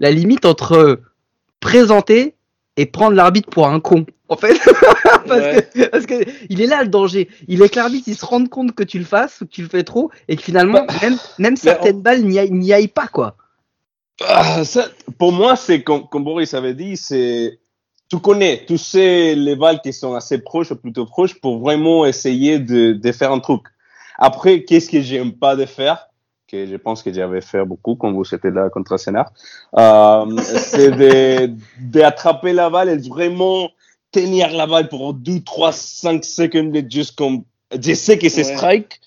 [0.00, 1.00] la limite entre
[1.60, 2.34] présenter
[2.76, 4.58] et prendre l'arbitre pour un con En fait,
[5.26, 5.68] parce, Ouais.
[5.74, 7.28] que, parce que il est là le danger.
[7.48, 9.62] Il est que l'arbitre il se rende compte que tu le fasses ou que tu
[9.62, 12.88] le fais trop et que finalement Bah, même, même certaines balles n'y aillent, n'y aillent
[12.88, 13.36] pas quoi.
[14.26, 17.58] Ah, ça, pour moi, c'est comme, comme Boris avait dit, c'est
[18.08, 22.06] tu connais, tu sais les balles qui sont assez proches ou plutôt proches pour vraiment
[22.06, 23.62] essayer de, de faire un truc.
[24.18, 26.08] Après, qu'est-ce que j'aime pas de faire,
[26.48, 29.30] que je pense que j'avais fait beaucoup quand vous étiez là contre Sénat,
[29.76, 31.50] euh, c'est de
[31.80, 33.68] d'attraper la balle et vraiment
[34.12, 38.56] tenir la balle pour 2, 3, 5 secondes, juste comme, je sais que c'est Ouais.
[38.56, 39.00] strike,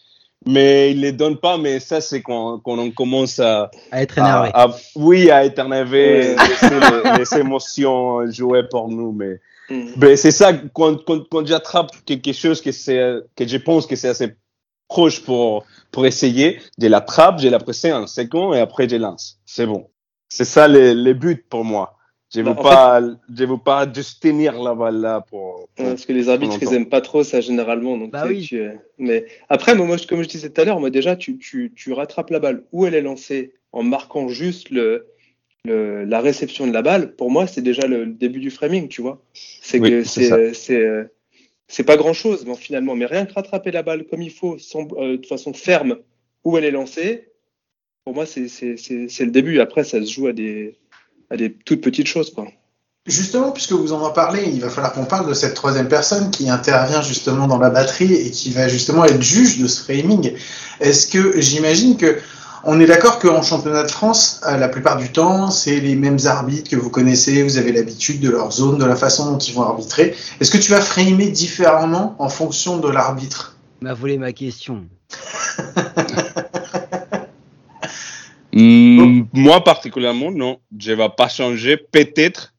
[0.46, 4.18] mais il les donne pas, mais ça, c'est quand, quand on commence à, À être
[4.18, 4.50] énervé.
[4.54, 9.12] à- à- oui, à être énervé, laisser les, les émotions jouer pour nous.
[9.14, 9.40] Mais,
[9.72, 9.92] Mm.
[9.98, 13.96] mais c'est ça, quand, quand, quand j'attrape quelque chose que, c'est, que je pense que
[13.96, 14.34] c'est assez
[14.90, 19.40] proche pour, pour essayer, je l'attrape, je la presse un second et après je lance.
[19.46, 19.88] C'est bon.
[20.28, 21.96] C'est ça le, le but pour moi.
[22.32, 23.02] Je veux Bah, pas,
[23.36, 25.68] je veux pas juste tenir la balle là pour.
[25.76, 26.76] parce que les arbitres, On ils entend.
[26.76, 27.98] aiment pas trop ça généralement.
[27.98, 28.42] Donc, Bah oui.
[28.48, 31.72] tu, euh, mais après, moi, comme je disais tout à l'heure, moi déjà, tu, tu,
[31.76, 33.54] tu rattrapes la balle où elle est lancée?
[33.72, 35.08] En marquant juste le,
[35.64, 37.16] le, la réception de la balle.
[37.16, 39.22] Pour moi, c'est déjà le, le début du framing, tu vois.
[39.34, 41.12] C'est Oui, que c'est
[41.70, 42.96] c'est pas grand chose, bon, finalement.
[42.96, 45.98] Mais rien que rattraper la balle comme il faut, sans, euh, de façon ferme,
[46.44, 47.30] où elle est lancée.
[48.04, 49.60] Pour moi, c'est le début.
[49.60, 50.76] Après, ça se joue à des
[51.30, 52.48] à des toutes petites choses, quoi.
[53.06, 56.50] Justement, puisque vous en parlez, il va falloir qu'on parle de cette troisième personne qui
[56.50, 60.34] intervient justement dans la batterie et qui va justement être juge de ce framing.
[60.80, 62.20] Est-ce que j'imagine que
[62.64, 66.18] on est d'accord qu'en championnat de France, euh, la plupart du temps, c'est les mêmes
[66.26, 69.54] arbitres que vous connaissez, vous avez l'habitude de leur zone, de la façon dont ils
[69.54, 70.16] vont arbitrer.
[70.40, 73.58] Est-ce que tu vas framer différemment en fonction de l'arbitre?
[73.82, 74.86] M'a volé ma question.
[78.52, 80.60] Hmm, Moi particulièrement, non.
[80.78, 81.78] Je vais pas changer.
[81.78, 82.54] Peut-être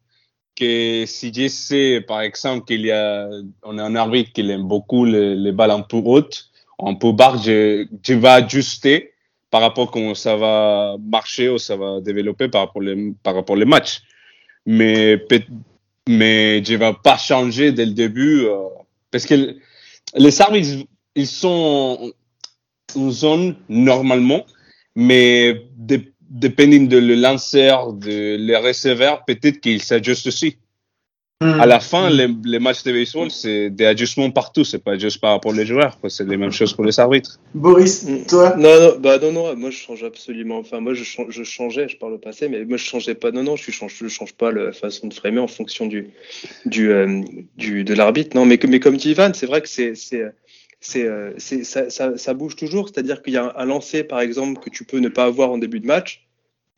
[0.57, 3.29] que si je sais, par exemple, qu'il y a,
[3.65, 7.13] on a un arbitre qui aime beaucoup les, les balles un peu hautes, un peu
[7.13, 9.10] bas, je, je vais ajuster
[9.51, 13.35] par rapport à comment ça va marcher ou ça va développer par rapport les, par
[13.35, 14.03] rapport matchs.
[14.67, 15.19] Mais,
[16.09, 18.59] mais je vais pas changer dès le début, euh,
[19.11, 19.57] parce que
[20.15, 22.13] les arbitres, ils sont
[22.97, 24.45] en zone normalement,
[24.95, 30.59] mais dé- dépendant de le lanceur, de les receveurs, peut-être qu'ils s'ajustent aussi.
[31.43, 35.23] À la fin, les, les matchs de baseball, c'est des ajustements partout, c'est pas juste
[35.23, 37.41] par rapport aux joueurs, c'est les mêmes choses pour les arbitres.
[37.55, 38.27] Boris, Mm.
[38.27, 38.57] toi?
[38.59, 40.59] Non, non, bah non, non, moi je change absolument.
[40.59, 43.31] Enfin, moi je, chan- je changeais, je parle au passé, mais moi je changeais pas.
[43.31, 46.11] Non, non, je change, je change pas la façon de framer en fonction du,
[46.67, 47.23] du, euh,
[47.57, 48.37] du de l'arbitre.
[48.37, 50.23] Non, mais, mais comme dit Ivan, c'est vrai que c'est, c'est,
[50.81, 52.91] c'est, euh, c'est, ça, ça, ça bouge toujours.
[52.91, 55.51] C'est-à-dire qu'il y a un, un lancer, par exemple, que tu peux ne pas avoir
[55.53, 56.27] en début de match,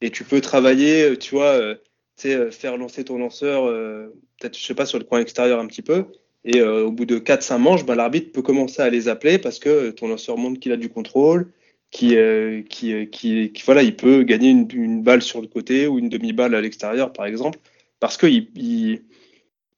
[0.00, 1.74] et tu peux travailler, euh, tu vois, euh,
[2.16, 4.06] tu sais, faire lancer ton lanceur, euh,
[4.42, 6.06] peut-être, je sais pas, sur le coin extérieur un petit peu.
[6.44, 9.58] Et euh, au bout de 4-5 manches, bah, l'arbitre peut commencer à les appeler parce
[9.60, 11.52] que ton lanceur montre qu'il a du contrôle,
[11.90, 15.46] qui, euh, qui, euh, qui, qui- voilà, il peut gagner une, une balle sur le
[15.46, 17.58] côté ou une demi-balle à l'extérieur, par exemple,
[18.00, 19.02] parce qu'il il,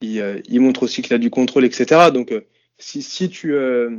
[0.01, 2.11] il, euh, il montre aussi qu'il a du contrôle, etc.
[2.11, 2.41] Donc, euh,
[2.79, 3.53] si, si tu.
[3.53, 3.91] euh,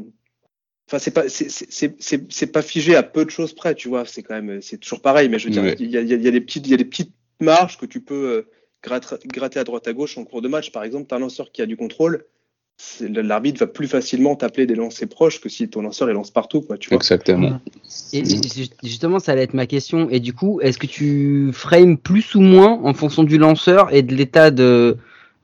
[0.89, 3.75] Enfin, c'est pas, c'est- c'est- c'est c'est- c'est pas figé à peu de choses près,
[3.75, 4.05] tu vois.
[4.07, 5.29] C'est quand même, c'est toujours pareil.
[5.29, 5.77] Mais je veux dire, Ouais.
[5.81, 7.77] il y, a, y a- y a des petites, il y a des petites marges
[7.79, 8.43] que tu peux euh,
[8.83, 10.71] gratter, à droite à gauche en cours de match.
[10.73, 12.25] Par exemple, tu as un lanceur qui a du contrôle,
[12.79, 16.31] c'est- l'arbitre va plus facilement t'appeler des lancers proches que si ton lanceur il lance
[16.31, 16.97] partout, quoi, tu vois.
[16.99, 17.61] Exactement.
[18.13, 20.09] Et ju- justement, ça allait être ma question.
[20.11, 24.03] Et du coup, est-ce que tu frames plus ou moins en fonction du lanceur et
[24.03, 24.97] de l'état de,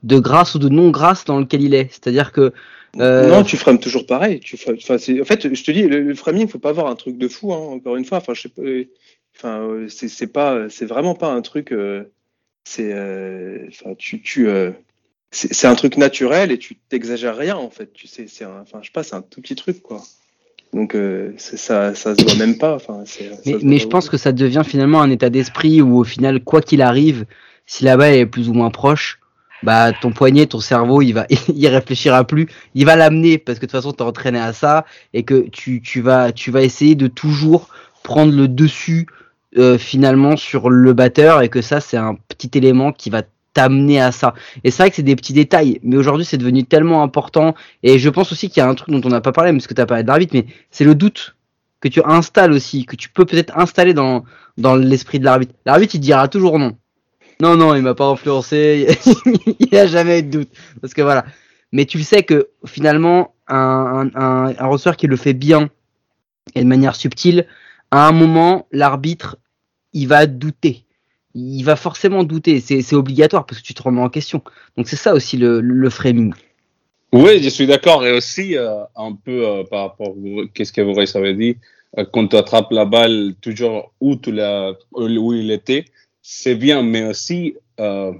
[0.03, 1.89] de grâce ou de non-grâce dans lequel il est?
[1.91, 2.53] C'est-à-dire que.
[2.99, 4.39] euh, Non, tu frames toujours pareil.
[4.39, 7.17] Tu frames- en fait, je te dis, le, le framing, faut pas avoir un truc
[7.17, 7.51] de fou.
[7.53, 8.61] Hein, encore une fois, enfin, je sais pas.
[8.61, 8.85] euh,
[9.35, 11.71] Enfin, euh, c'est c'est pas, c'est vraiment pas un truc.
[11.71, 12.03] euh,
[12.63, 14.71] c'est, euh, tu, tu, euh,
[15.31, 17.91] c'est un truc naturel et tu t'exagères rien en fait.
[17.93, 20.01] Tu sais, c'est un, enfin, je sais pas, c'est un tout petit truc quoi.
[20.73, 22.75] Donc euh, ça, ça se voit même pas.
[22.75, 23.03] Enfin,
[23.45, 26.61] Mais, mais je pense que ça devient finalement un état d'esprit où au final, quoi
[26.61, 27.25] qu'il arrive,
[27.65, 29.19] si la balle est plus ou moins proche,
[29.61, 33.65] bah ton poignet, ton cerveau, il va, il réfléchira plus, il va l'amener parce que
[33.65, 36.95] de toute façon t'es entraîné à ça et que tu, tu vas, tu vas essayer
[36.95, 37.69] de toujours
[38.03, 39.07] prendre le dessus
[39.57, 44.01] euh, finalement sur le batteur et que ça c'est un petit élément qui va t'amener
[44.01, 44.33] à ça.
[44.63, 47.99] Et c'est vrai que c'est des petits détails, mais aujourd'hui c'est devenu tellement important et
[47.99, 49.73] je pense aussi qu'il y a un truc dont on n'a pas parlé, parce que
[49.73, 51.35] tu as parlé d'arbitre, mais c'est le doute
[51.83, 54.23] que tu installes aussi, que tu peux peut-être installer dans,
[54.57, 55.53] dans l'esprit de l'arbitre.
[55.65, 56.77] L'arbitre, il dira toujours non.
[57.41, 58.87] Non, non, il m'a pas influencé,
[59.59, 60.49] il n'y a jamais eu de doute.
[60.79, 61.25] Parce que voilà.
[61.73, 65.69] Mais tu sais que finalement, un, un, un, un receveur qui le fait bien
[66.55, 67.47] et de manière subtile,
[67.91, 69.37] à un moment, l'arbitre,
[69.93, 70.83] il va douter.
[71.35, 72.59] Il va forcément douter.
[72.59, 74.43] C'est obligatoire parce que tu te remets en question.
[74.77, 76.33] Donc c'est ça aussi le, le framing.
[77.11, 78.05] Oui, je suis d'accord.
[78.05, 81.57] Et aussi, euh, un peu euh, par rapport à qu'est-ce que vous avez dit,
[81.97, 84.15] euh, quand tu attrapes la balle toujours où,
[84.95, 85.85] où il était,
[86.21, 86.81] c'est bien.
[86.81, 87.55] Mais aussi,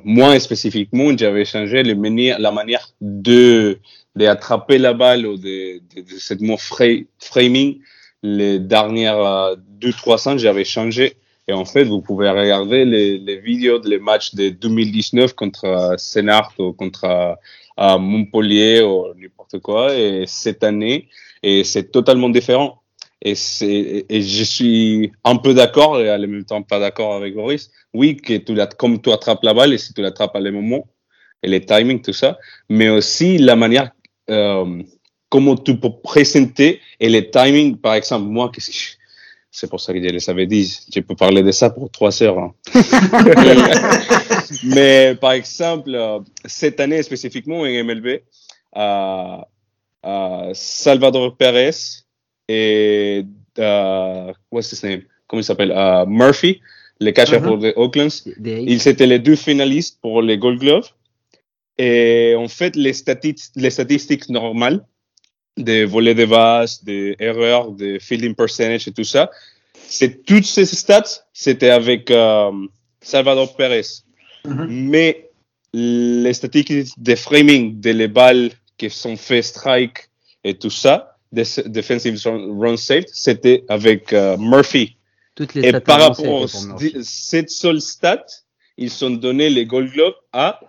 [0.03, 3.77] moi spécifiquement, j'avais changé la manière de
[4.15, 7.79] d'attraper la balle ou de, de, de cette mot fra- framing.
[8.23, 11.17] Les dernières euh, deux, trois ans, j'avais changé.
[11.47, 16.53] Et en fait, vous pouvez regarder les, vidéos des matchs de 2019 contre euh, Sénart
[16.58, 19.95] ou contre euh, Montpellier ou n'importe quoi.
[19.95, 21.10] Et cette année,
[21.41, 22.82] et c'est totalement différent.
[23.21, 23.36] Et,
[24.10, 27.71] et je suis un peu d'accord et en même temps pas d'accord avec Boris.
[27.93, 30.88] Oui, que tu comme tu attrapes la balle et si tu l'attrapes à les moments
[31.41, 32.38] et les timings, tout ça,
[32.69, 33.91] mais aussi la manière,
[34.29, 34.82] euh,
[35.29, 37.77] comment tu peux présenter et les timings.
[37.77, 39.03] Par exemple, moi, qu'est-ce que je-
[39.56, 40.66] c'est pour ça que je les avais dit.
[40.94, 42.39] Je peux parler de ça pour trois heures.
[42.39, 42.54] hein.
[44.63, 45.96] Mais par exemple,
[46.46, 48.08] cette année spécifiquement en MLB,
[48.76, 49.38] euh,
[50.06, 51.70] euh, Salvador Perez
[52.50, 53.24] et
[53.60, 55.04] euh, what's his name?
[55.28, 55.72] Comment il s'appelle?
[55.72, 56.60] Euh, Murphy,
[57.00, 57.44] le catcher Mhm.
[57.48, 58.08] pour les Oaklands.
[58.44, 60.89] Ils étaient les deux finalistes pour les Gold Gloves.
[61.78, 64.86] Et en fait, les statistiques normales
[65.58, 69.30] des volets de base, des erreurs, des fielding percentage et tout ça,
[69.88, 72.52] c'est toutes ces stats, c'était avec euh,
[73.02, 73.86] Salvador Perez.
[74.46, 74.68] Mhm.
[74.70, 75.30] Mais
[75.74, 80.10] les statistiques de framing, de les balles qui sont fait strike
[80.44, 84.98] et tout ça, des defensive run run saved, c'était avec euh, Murphy.
[85.36, 86.46] Toutes les Et stats par rapport
[86.78, 88.26] di- cette seule stat,
[88.78, 90.60] ils ont donné les Gold Gloves à,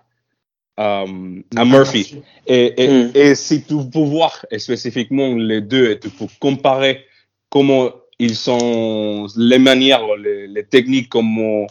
[0.79, 2.21] euh, à Murphy.
[2.47, 3.11] Et, et, Mm.
[3.15, 7.05] et si tu peux voir spécifiquement les deux et tu peux comparer
[7.49, 11.67] comment ils sont, les manières, les, les techniques, comment,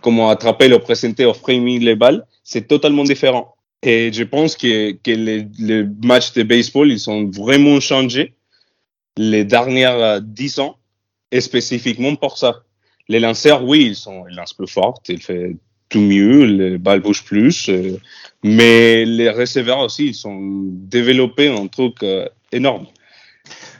[0.00, 3.54] comment attraper le présenter au framing les balles, c'est totalement différent.
[3.82, 8.34] Et je pense que, que les, les matchs de baseball, ils ont vraiment changé
[9.16, 10.76] les dernières euh, dix ans,
[11.30, 12.62] et spécifiquement pour ça.
[13.08, 15.54] Les lanceurs, oui, ils sont, ils lancent plus fort, ils font
[15.94, 18.00] tout mieux, les balles bougent plus, euh,
[18.42, 22.86] mais les receveurs aussi, ils sont développés un truc euh, énorme.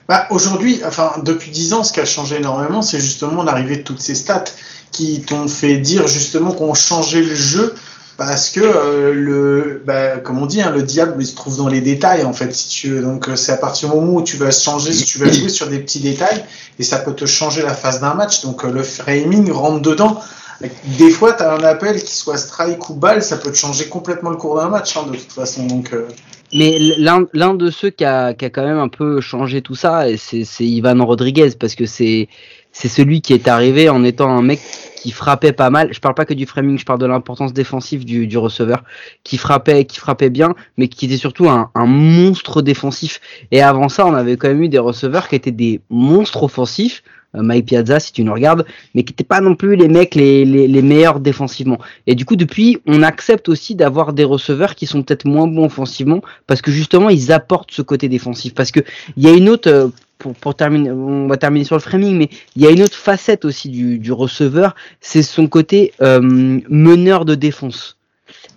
[0.09, 3.83] Bah, aujourd'hui, enfin, depuis 10 ans, ce qui a changé énormément, c'est justement l'arrivée de
[3.83, 4.45] toutes ces stats
[4.93, 7.75] qui t'ont fait dire justement qu'on changeait le jeu
[8.17, 11.67] parce que euh, le, bah, comme on dit, hein, le diable il se trouve dans
[11.67, 12.57] les détails en fait.
[13.03, 15.67] Donc c'est à partir du moment où tu vas changer, si tu vas jouer sur
[15.67, 16.45] des petits détails
[16.79, 18.43] et ça peut te changer la phase d'un match.
[18.43, 20.21] Donc le framing rentre dedans.
[20.61, 23.89] Des fois, tu as un appel qui soit strike ou balle, ça peut te changer
[23.89, 25.67] complètement le cours d'un match hein, de toute façon.
[25.67, 26.07] Donc euh,
[26.53, 30.05] Mais l'un de ceux qui a, qui a quand même un peu changé tout ça,
[30.17, 32.29] c'est Ivan Rodriguez, parce que c'est
[32.73, 34.61] celui qui est arrivé en étant un mec
[34.97, 35.93] qui frappait pas mal.
[35.93, 38.85] Je parle pas que du framing, je parle de l'importance défensive du, du receveur,
[39.23, 43.21] qui frappait, qui frappait bien, mais qui était surtout un, un monstre défensif.
[43.51, 47.03] Et avant ça, on avait quand même eu des receveurs qui étaient des monstres offensifs.
[47.35, 50.15] Euh, Mike Piazza, si tu nous regardes, mais qui n'étaient pas non plus les mecs
[50.15, 51.79] les, les, les meilleurs défensivement.
[52.07, 55.67] Et du coup, depuis, on accepte aussi d'avoir des receveurs qui sont peut-être moins bons
[55.67, 58.55] offensivement, parce que justement, ils apportent ce côté défensif.
[58.55, 58.81] Parce que
[59.17, 62.17] il y a une autre, euh, pour, pour terminer, on va terminer sur le framing,
[62.17, 66.21] mais il y a une autre facette aussi du, du receveur, c'est son côté euh,
[66.69, 67.99] meneur de défense.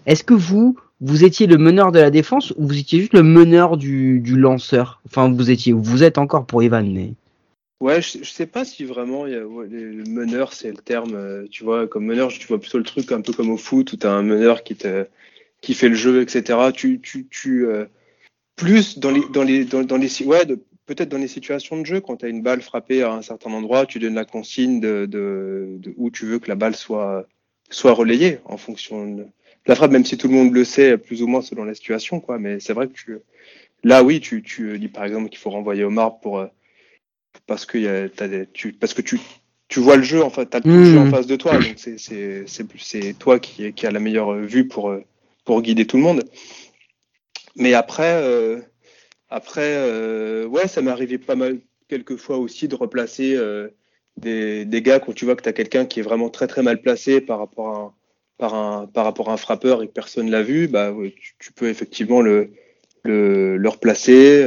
[0.05, 3.23] Est-ce que vous, vous étiez le meneur de la défense ou vous étiez juste le
[3.23, 5.01] meneur du, du lanceur?
[5.05, 7.11] Enfin, vous étiez, vous êtes encore pour Ivan, mais
[7.79, 11.13] Ouais, je, je sais pas si vraiment il ouais, le meneur, c'est le terme.
[11.15, 13.93] euh, tu vois, comme meneur, tu vois plutôt le truc un peu comme au foot
[13.93, 15.05] où as un meneur qui, te,
[15.61, 16.71] qui fait le jeu, etc.
[16.73, 17.85] Tu, tu, tu, euh,
[18.57, 20.45] plus dans les, dans les, dans, dans les, ouais,
[20.87, 23.51] peut-être dans les situations de jeu, quand tu as une balle frappée à un certain
[23.53, 27.27] endroit, tu donnes la consigne de, de, de où tu veux que la balle soit,
[27.71, 29.27] soit relayée en fonction de
[29.67, 32.19] la frappe, même si tout le monde le sait plus ou moins selon la situation,
[32.21, 32.39] quoi.
[32.39, 33.17] Mais c'est vrai que tu,
[33.83, 36.47] là, oui, tu, tu dis par exemple qu'il faut renvoyer au marbre pour, euh,
[37.47, 39.19] parce que y a, t'as des, tu, parce que tu,
[39.69, 40.85] tu vois le jeu, en fait, le Mmh.
[40.85, 44.89] jeu en face de toi, donc c'est, toi qui, qui a la meilleure vue pour,
[44.89, 45.03] euh,
[45.45, 46.23] pour guider tout le monde.
[47.55, 48.59] Mais après, euh,
[49.29, 53.69] après, euh, ouais, ça m'est arrivé pas mal quelques fois aussi de replacer euh,
[54.17, 56.61] des, des gars quand tu vois que tu as quelqu'un qui est vraiment très très
[56.61, 57.93] mal placé par rapport à un,
[58.37, 61.51] par un, par rapport à un frappeur et que personne l'a vu, bah tu, tu
[61.53, 62.51] peux effectivement le,
[63.03, 64.43] le, le replacer,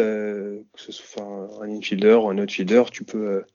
[0.72, 1.22] que ce soit
[1.60, 3.46] un infielder ou un outfielder, tu peux, euh,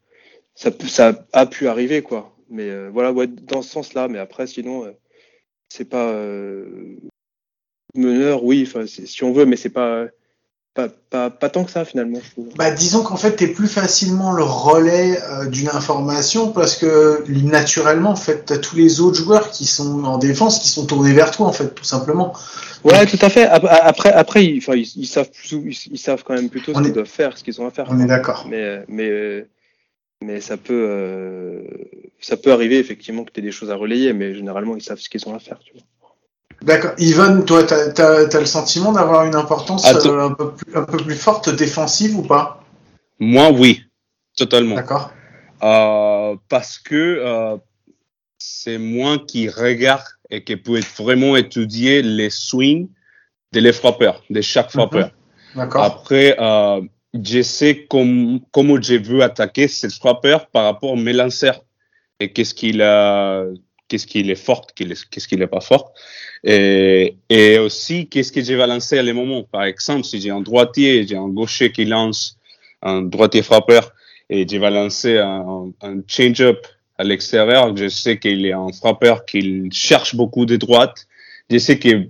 [0.56, 2.36] ça, peut, ça a pu arriver quoi.
[2.50, 4.08] Mais euh, voilà, ouais, dans ce sens-là.
[4.08, 4.92] Mais après, sinon, euh,
[5.70, 6.14] c'est pas
[7.96, 10.08] meneur, oui, si on veut, mais c'est pas,
[10.76, 12.50] pas, pas, pas tant que ça finalement, je trouve.
[12.58, 17.24] Bah, disons qu'en fait, tu es plus facilement le relais euh, d'une information parce que
[17.30, 20.86] naturellement, en fait, tu as tous les autres joueurs qui sont en défense qui sont
[20.86, 22.34] tournés vers toi, en fait, tout simplement.
[22.84, 23.46] Ouais, tout à fait.
[23.46, 26.82] Ap- Après, après, ils, enfin, ils, ils savent ils, ils savent quand même plutôt ce
[26.82, 27.88] qu'ils doivent faire, ce qu'ils ont à faire.
[27.90, 28.46] On est d'accord.
[28.50, 29.48] Mais, mais,
[30.22, 31.62] mais ça peut, euh,
[32.20, 35.00] ça peut arriver effectivement que tu aies des choses à relayer, mais généralement ils savent
[35.00, 35.60] ce qu'ils ont à faire.
[35.66, 35.82] Tu vois.
[36.62, 36.92] D'accord.
[36.98, 40.98] Yvonne, toi, tu as, le sentiment d'avoir une importance euh, un, peu plus, un peu
[40.98, 42.64] plus forte défensive ou pas?
[43.20, 43.84] Moi, oui,
[44.36, 44.76] totalement.
[44.76, 45.12] D'accord.
[45.64, 47.58] Euh, parce que euh,
[48.38, 52.90] c'est moi qui regarde et qui peut vraiment étudier les swings
[53.54, 55.12] de les frappeurs, de chaque frappeur.
[55.56, 55.84] D'accord.
[55.84, 56.36] Après,
[57.14, 61.64] je sais com- comment je veux attaquer ce frappeur par rapport à mes lanceurs
[62.20, 63.46] et qu'est-ce qu'il a,
[63.88, 65.94] qu'est-ce qu'il est fort, qu'est-ce qu'il est pas fort.
[66.44, 67.16] Et,
[67.60, 69.44] aussi, qu'est-ce que je vais lancer à les moments.
[69.44, 72.38] Par exemple, si j'ai un droitier, j'ai un gaucher qui lance,
[72.82, 73.92] un droitier frappeur,
[74.30, 75.72] et je vais lancer un,
[76.08, 76.66] change-up
[76.98, 81.08] à l'extérieur, je sais qu'il est un frappeur qui cherche beaucoup de droite.
[81.50, 82.08] Je sais que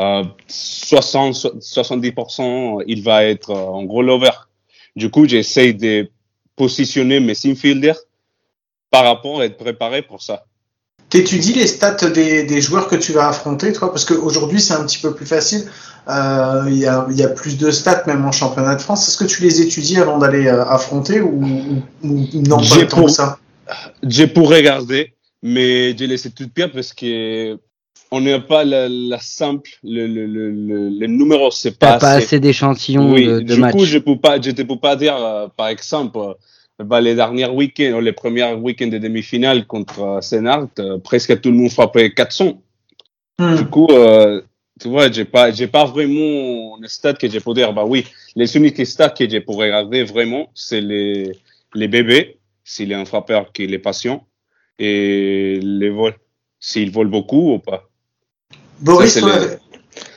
[0.00, 4.02] euh, 60, 70%, il va être euh, en gros.
[4.96, 6.10] Du coup, j'essaie de
[6.56, 7.98] positionner mes infielders
[8.90, 10.44] par rapport à être préparé pour ça.
[11.12, 14.84] T'étudies les stats des, des joueurs que tu vas affronter, toi, parce qu'aujourd'hui c'est un
[14.86, 15.62] petit peu plus facile.
[16.08, 19.06] Euh, Il y, a, il y a plus de stats même en championnat de France.
[19.06, 21.44] Est-ce que tu les étudies avant d'aller euh, affronter ou,
[22.02, 23.38] ou, ou non pas J'ai tant pour- que ça?
[24.02, 27.58] Je pourrais regarder, mais je laisse tout bien parce que
[28.10, 32.12] on n'a pas la, la simple, le, le, le, le, le numéro, c'est pas, pas
[32.12, 35.46] assez d'échantillons Oui, de, de du coup, je peux pas, je peux pas dire, euh,
[35.56, 36.32] par exemple, euh,
[36.82, 41.50] bah, les derniers week-ends, les premiers week-ends de demi-finale contre euh, Sénart, euh, presque tout
[41.50, 42.60] le monde frappait 400.
[43.38, 43.56] Hmm.
[43.56, 44.42] Du coup, euh,
[44.80, 48.06] tu vois, j'ai pas, j'ai pas vraiment un stat que je peux dire, bah oui,
[48.36, 51.32] les uniques stats que je pourrais regarder vraiment, c'est les,
[51.74, 54.26] les bébés, s'il est un frappeur qui est patient,
[54.78, 56.14] et les vols.
[56.58, 57.88] s'ils volent beaucoup ou pas.
[58.80, 59.38] Boris, Ça, toi,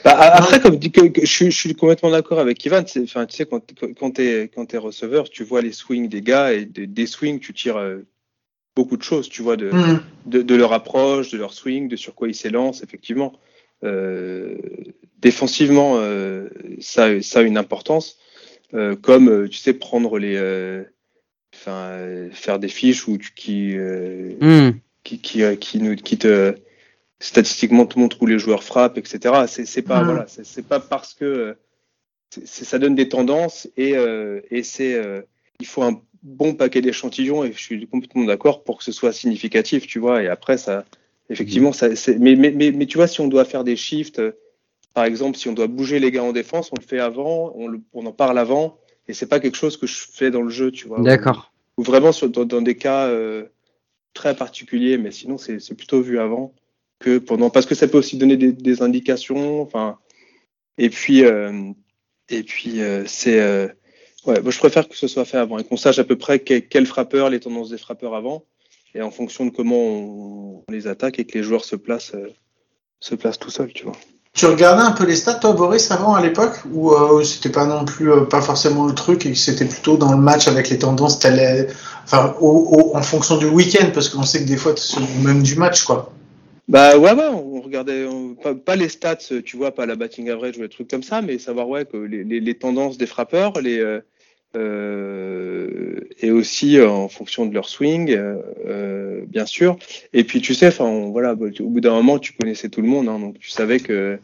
[0.05, 2.83] Bah, après, comme dit que, que je, suis, je suis complètement d'accord avec Ivan.
[3.03, 3.61] Enfin, tu sais, quand,
[3.99, 7.39] quand t'es quand t'es receveur, tu vois les swings des gars et des, des swings,
[7.39, 8.05] tu tires euh,
[8.75, 9.27] beaucoup de choses.
[9.27, 12.35] Tu vois de, hmm, de, de leur approche, de leur swing, de sur quoi ils
[12.35, 13.33] s'élancent, effectivement.
[13.83, 14.57] Euh,
[15.19, 16.47] défensivement, euh,
[16.79, 18.17] ça, ça a une importance.
[18.73, 20.35] Euh, comme, euh, tu sais, prendre les.
[20.37, 20.83] euh,
[21.57, 23.77] Enfin, faire des fiches où tu, qui,
[25.05, 26.53] qui, qui, qui, nous, qui te
[27.25, 29.47] statistiquement te montre où les joueurs frappent, etc.
[29.47, 31.57] C'est c'est pas voilà, c'est c'est pas parce que
[32.29, 35.21] c'est- ça donne des tendances et, euh, et c'est euh,
[35.59, 39.11] il faut un bon paquet d'échantillons et je suis complètement d'accord pour que ce soit
[39.13, 40.21] significatif, tu vois.
[40.23, 40.85] Et après ça,
[41.29, 44.19] effectivement, ça, c'est- mais, mais, mais, mais tu vois, si on doit faire des shifts,
[44.19, 44.31] euh,
[44.93, 47.67] par exemple, si on doit bouger les gars en défense, on le fait avant, on,
[47.67, 48.77] le- on en parle avant.
[49.07, 51.01] Et c'est pas quelque chose que je fais dans le jeu, tu vois.
[51.01, 51.51] D'accord.
[51.77, 53.45] Ou vraiment sur, dans, dans des cas euh,
[54.13, 56.53] très particuliers, mais sinon c'est c'est plutôt vu avant
[56.99, 59.61] que pendant, parce que ça peut aussi donner des, indications.
[59.61, 59.97] Enfin,
[60.77, 61.71] et puis euh,
[62.29, 63.67] et puis euh, c'est euh,
[64.25, 66.39] ouais, moi je préfère que ce soit fait avant et qu'on sache à peu près
[66.39, 66.87] quel, quel
[67.31, 68.45] les tendances des frappeurs avant,
[68.93, 72.15] et en fonction de comment on, les attaque et que les joueurs se placent
[72.99, 73.95] se placent tout seuls, tu vois.
[74.35, 77.65] Tu regardais un peu les stats, toi, Boris, avant, à l'époque Ou euh, c'était pas
[77.65, 80.77] non plus, pas forcément le truc, et que c'était plutôt dans le match avec les
[80.77, 81.19] tendances,
[82.03, 85.83] enfin, en fonction du week-end, parce qu'on sait que des fois, c'est même du match,
[85.85, 86.11] quoi.
[86.67, 90.29] Bah ouais, ouais, on regardait on- pas, pas les stats, tu vois, pas la batting
[90.29, 93.05] average ou des trucs comme ça, mais savoir ouais que les, les, les tendances des
[93.05, 94.01] frappeurs, les euh,
[94.55, 99.77] euh, et aussi euh, en fonction de leur swing, euh, euh, bien sûr.
[100.13, 102.87] Et puis tu sais, enfin voilà, bah, au bout d'un moment, tu connaissais tout le
[102.87, 104.19] monde, hein, donc tu savais que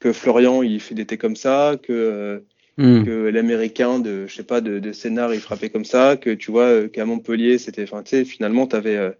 [0.00, 2.44] que Florian il fait des thés comme ça, que
[2.76, 3.04] Hmm.
[3.04, 6.50] que l'américain de je sais pas de, de Sénard il frappait comme ça que tu
[6.50, 9.12] vois qu'à Montpellier c'était enfin tu sais finalement tu avais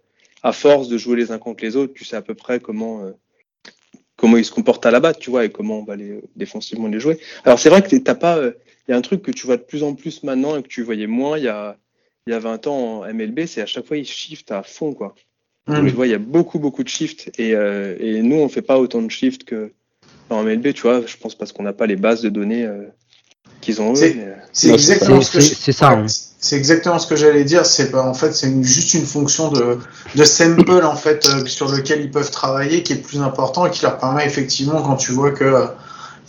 [0.45, 3.03] à force de jouer les uns contre les autres tu sais à peu près comment
[3.03, 3.11] euh,
[4.17, 6.87] comment ils se comportent à la batte tu vois et comment on va les défensivement
[6.87, 8.51] les jouer alors c'est vrai que t'as pas euh,
[8.87, 10.67] il y a un truc que tu vois de plus en plus maintenant et que
[10.67, 11.77] tu voyais moins il y a
[12.27, 14.93] il y a 20 ans en MLB c'est à chaque fois ils shiftent à fond
[14.93, 15.15] quoi
[15.67, 15.83] Hmm.
[15.87, 18.61] tu vois il y a beaucoup beaucoup de shifts et, euh, et nous on fait
[18.61, 19.71] pas autant de shifts que
[20.29, 22.83] en MLB tu vois je pense parce qu'on n'a pas les bases de données euh,
[23.61, 23.95] qu'ils ont eux
[24.53, 26.05] C'est- exactement c'est- ce que c'est- je- c'est ça, ouais, hein.
[26.45, 27.65] C'est exactement ce que j'allais dire.
[27.65, 29.79] C'est pas- en fait c'est juste une fonction de,
[30.15, 33.65] de sample en fait euh, sur lequel ils peuvent travailler qui est le plus important
[33.65, 35.65] et qui leur permet effectivement quand tu vois que euh,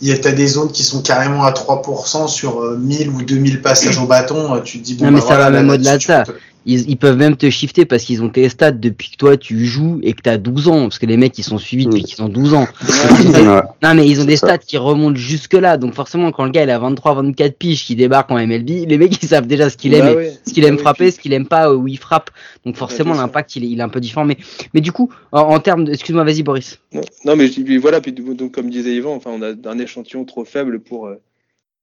[0.01, 3.21] il y a t'as des zones qui sont carrément à 3% sur euh, 1000 ou
[3.21, 5.49] 2000 passages au bâton, euh, tu te dis bon Non, mais bah, ça voilà, va
[5.51, 6.23] même au-delà de ça.
[6.23, 6.31] te-
[6.65, 9.65] Ils, ils peuvent même te shifter parce qu'ils ont tes stats depuis que toi tu
[9.65, 10.81] joues et que t'as 12 ans.
[10.83, 12.05] Parce que les mecs ils sont suivis depuis Mm.
[12.05, 12.67] qu'ils ont 12 ans.
[13.83, 15.77] Non mais ils ont des stats qui remontent jusque là.
[15.77, 19.21] Donc forcément quand le gars il a 23-24 piges qui débarque en MLB, les mecs
[19.23, 20.33] ils savent déjà ce qu'il Bah aime, ouais.
[20.45, 22.31] ce qu'il aime Bah frapper, puis- ce qu'il aime pas, où il frappe.
[22.65, 24.25] Donc forcément l'impact il est, il est un peu différent.
[24.25, 24.37] Mais,
[24.73, 25.93] mais du coup en, en termes de...
[25.93, 26.79] Excuse-moi vas-y Boris.
[26.93, 30.25] Non, non, mais je voilà, puis donc comme disait Yvan, enfin, on a un échantillon
[30.25, 31.15] trop faible pour, euh,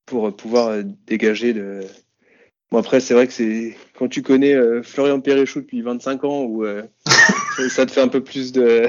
[0.06, 1.80] pour euh, pouvoir euh, dégager de.
[2.74, 6.40] Bon, après, c'est vrai que c'est quand tu connais euh, Florian Péréchou depuis 25 ans,
[6.42, 6.82] où euh,
[7.70, 8.88] ça te fait un peu plus de.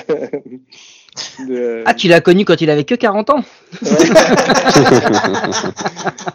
[1.48, 3.46] de- Ah tu l'as connu quand il avait que 40 ans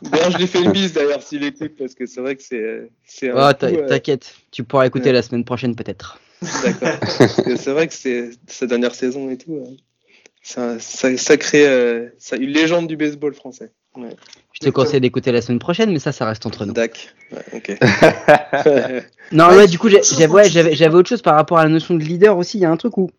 [0.02, 2.88] D'ailleurs, je lui fais une bise d'ailleurs s'il écoute, parce que c'est vrai que c'est.
[3.04, 5.14] c'est un Oh euh, t'inquiète, tu pourras écouter ouais.
[5.14, 6.20] la semaine prochaine peut-être.
[6.62, 6.98] D'accord.
[7.56, 9.76] C'est vrai que c'est sa dernière saison et tout.
[10.42, 13.70] C'est un sa- sacré, euh, ça- une légende du baseball français.
[13.96, 14.16] Ouais.
[14.52, 16.72] Je te conseille d'écouter la semaine prochaine mais ça ça reste entre nous.
[16.72, 17.14] Dac.
[17.32, 17.76] Ouais, ok.
[19.32, 22.36] Non, Ouais, du coup, j'avais ouais, autre chose par rapport à la notion de leader
[22.36, 22.58] aussi.
[22.58, 23.10] Il y a un truc où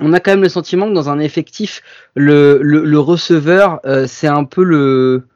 [0.00, 1.80] on a quand même le sentiment que dans un effectif,
[2.14, 5.26] le, le, le receveur, euh, c'est un peu le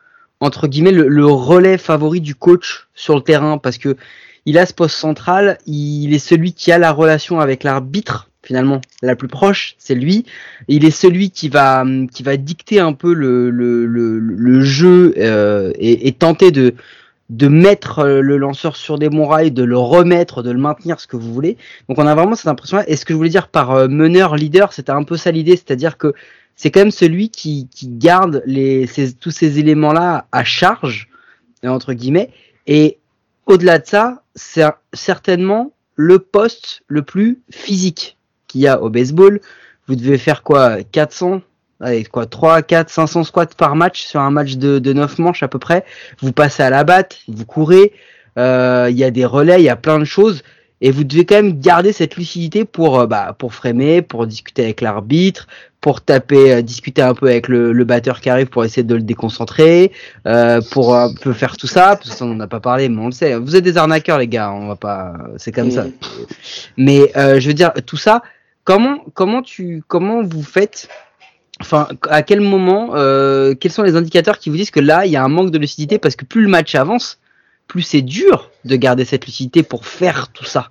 [0.40, 3.96] entre guillemets le, le relais favori du coach sur le terrain parce que
[4.44, 8.80] il a ce poste central, il est celui qui a la relation avec l'arbitre finalement
[9.02, 10.24] la plus proche, c'est lui.
[10.68, 15.14] Il est celui qui va qui va dicter un peu le le, le, le jeu
[15.18, 16.74] euh, et, et tenter de
[17.28, 21.00] de mettre euh, le lanceur sur des bons rails, de le remettre, de le maintenir,
[21.00, 21.56] ce que vous voulez.
[21.88, 22.84] Donc on a vraiment cette impression-là.
[22.88, 25.56] Et ce que je voulais dire par euh, meneur, leader, c'était un peu ça l'idée,
[25.56, 26.14] c'est-à-dire que
[26.54, 31.08] c'est quand même celui qui, qui garde les, ces, tous ces éléments-là à charge,
[31.64, 32.30] entre guillemets.
[32.68, 32.98] Et
[33.46, 38.15] au-delà de ça, c'est certainement le poste le plus physique
[38.46, 39.40] qu'il y a au baseball.
[39.88, 41.42] Vous devez faire quoi 400
[41.80, 45.42] Allez, quoi 3, 4, 500 squats par match sur un match de, de 9 manches
[45.42, 45.84] à peu près
[46.20, 47.92] vous passez à la batte, vous courez,
[48.38, 50.42] euh, il y a des relais, il y a plein de choses,
[50.80, 54.64] et vous devez quand même garder cette lucidité pour euh, bah, pour framer, pour discuter
[54.64, 55.46] avec l'arbitre,
[55.82, 58.94] pour taper, euh, discuter un peu avec le, le batteur qui arrive pour essayer de
[58.94, 59.92] le déconcentrer,
[60.70, 63.02] pour un peu faire tout ça, parce que ça on n'en a pas parlé, mais
[63.02, 63.36] on le sait.
[63.36, 65.84] Vous êtes des arnaqueurs les gars, on va pas, c'est comme ça.
[66.78, 68.22] Mais je veux dire tout ça.
[68.66, 70.88] Comment, comment, tu, comment vous faites
[71.58, 75.12] Enfin, à quel moment, euh, quels sont les indicateurs qui vous disent que là, il
[75.12, 77.18] y a un manque de lucidité parce que plus le match avance,
[77.66, 80.68] plus c'est dur de garder cette lucidité pour faire tout ça.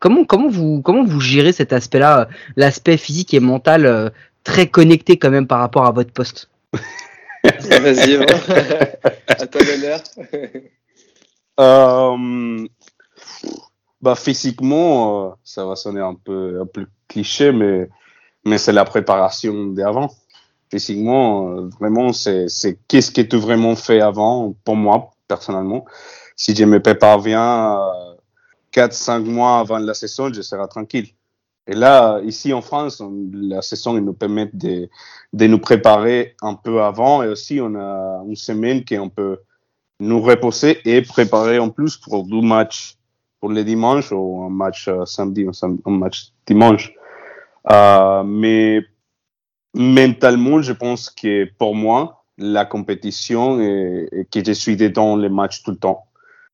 [0.00, 2.24] Comment, comment vous, comment vous gérez cet aspect-là, euh,
[2.56, 4.10] l'aspect physique et mental euh,
[4.42, 6.50] très connecté quand même par rapport à votre poste?
[7.44, 8.16] Vas-y,
[9.28, 10.02] à toi l'honneur.
[11.60, 12.66] Euh,
[14.02, 17.88] bah physiquement, euh, ça va sonner un peu un peu cliché, mais
[18.44, 20.10] mais c'est la préparation d'avant.
[20.70, 25.84] Physiquement, euh, vraiment, c'est qu'est-ce que tu vraiment fait avant pour moi personnellement.
[26.36, 28.14] Si je me prépare bien euh,
[28.72, 31.08] 4-5 mois avant la saison, je serai tranquille.
[31.66, 33.02] Et là, ici en France,
[33.32, 34.90] la saison nous permet de,
[35.32, 39.38] de nous préparer un peu avant et aussi on a une semaine qu'on peut
[40.00, 42.98] nous reposer et préparer en plus pour deux matchs
[43.44, 45.50] pour le dimanche ou un match euh, samedi ou
[45.84, 46.94] un match dimanche.
[47.70, 48.80] Euh, mais
[49.74, 55.28] mentalement, je pense que pour moi, la compétition et, et que je suis dedans les
[55.28, 56.06] matchs tout le temps.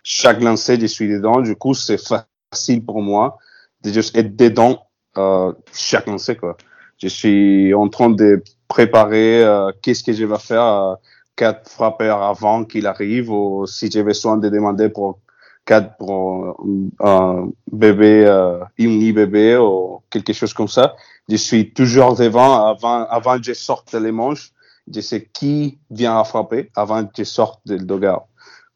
[0.02, 1.40] Chaque lancer, je suis dedans.
[1.40, 3.38] Du coup, c'est facile pour moi
[3.84, 4.82] de juste être dedans
[5.16, 6.34] euh, chaque lancer.
[6.34, 6.56] Quoi.
[7.00, 9.44] Je suis en train de préparer
[9.80, 10.96] qu'est-ce que je vais faire
[11.36, 15.20] quatre frappeurs avant qu'il arrive ou si j'ai besoin de demander pour
[15.64, 16.56] quatre pour
[17.00, 20.94] un bébé, euh, une bébé ou quelque chose comme ça.
[21.28, 24.52] Je suis toujours devant avant, avant que je sorte les manches.
[24.92, 28.24] Je sais qui vient à frapper avant que je sorte du dogard.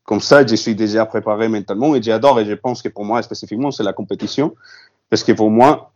[0.04, 3.22] Comme ça, je suis déjà préparé mentalement et j'adore et je pense que pour moi
[3.22, 4.54] spécifiquement, c'est la compétition.
[5.10, 5.92] Parce que pour moi,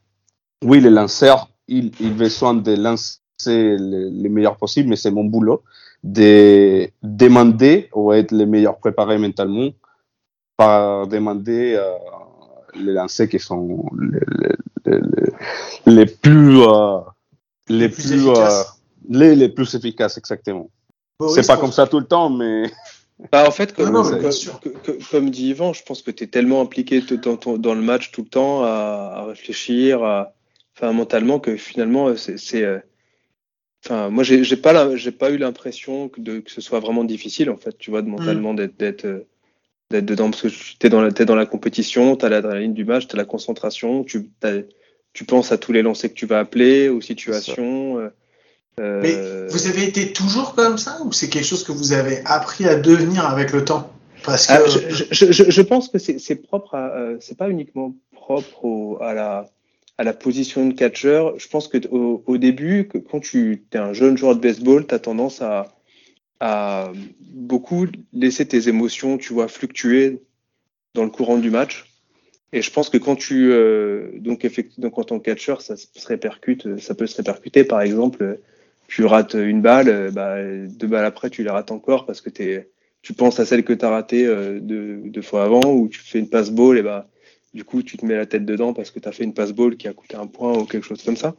[0.65, 5.25] oui, le lanceur, il, il besoin de lancer le, le meilleur possible, mais c'est mon
[5.25, 5.63] boulot
[6.03, 9.71] de demander ou être le meilleur préparé mentalement
[10.63, 11.93] par demander euh,
[12.75, 14.21] les lancers qui sont les,
[14.87, 15.01] les,
[15.87, 16.99] les, les plus euh,
[17.69, 18.81] les, plus plus, euh, efficaces.
[19.09, 20.69] les, les plus efficaces exactement.
[21.35, 22.65] C'est pas comme ça tout le temps, mais
[23.33, 24.61] Bah, en fait, comme, Non, non, mais comme- bien sûr.
[24.61, 27.75] que- que- comme dit Yvan, je pense que tu es tellement impliqué dans, ton- dans
[27.75, 28.69] le match tout le temps à,
[29.17, 30.35] à réfléchir, à,
[30.77, 32.63] enfin, mentalement, que finalement, c'est.
[32.63, 32.79] euh,
[33.85, 37.49] Enfin, moi, j'ai pas, la- j'ai pas eu l'impression que, que ce soit vraiment difficile,
[37.51, 39.27] en fait, tu vois, de mentalement d'être d'être euh,
[39.91, 42.75] d'être dedans, parce que tu es dans la, t'es dans la compétition, tu as l'adrénaline
[42.75, 44.29] du match, tu as la concentration, tu,
[45.15, 47.99] tu penses à tous les lancers que tu vas appeler, aux situations.
[47.99, 51.93] euh, Mais euh, vous avez été toujours comme ça ou c'est quelque chose que vous
[51.95, 53.91] avez appris à devenir avec le temps?
[54.25, 57.39] Parce que Ah, je, je, je, je pense que c'est c'est propre à, euh, c'est
[57.39, 59.49] pas uniquement propre au, à la
[59.97, 61.39] à la position de catcheur.
[61.39, 64.87] Je pense que au, au début, que quand tu es un jeune joueur de baseball,
[64.87, 65.73] tu as tendance à,
[66.41, 70.23] à beaucoup laisser tes émotions, tu vois, fluctuer
[70.95, 71.87] dans le courant du match.
[72.53, 76.07] Et je pense que quand tu euh, donc effectivement en tant que catcheur, ça se
[76.07, 77.65] répercute, ça peut se répercuter.
[77.65, 78.41] Par exemple,
[78.87, 80.37] tu rates une balle, euh, bah,
[80.67, 82.69] deux balles après, tu les rates encore parce que t'es
[83.03, 86.19] tu penses à celle que tu as ratée euh, deux, fois avant, ou tu fais
[86.19, 87.09] une passe ball, et bah,
[87.55, 89.53] du coup, tu te mets la tête dedans parce que tu as fait une passe
[89.53, 91.35] ball qui a coûté un point ou quelque chose comme ça.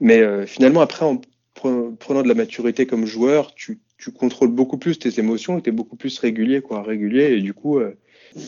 [0.00, 1.20] Mais euh, finalement, après, en
[1.54, 5.62] pre- prenant de la maturité comme joueur, tu, tu contrôles beaucoup plus tes émotions et
[5.62, 7.96] tu es beaucoup plus régulier, quoi, régulier, et du coup, euh,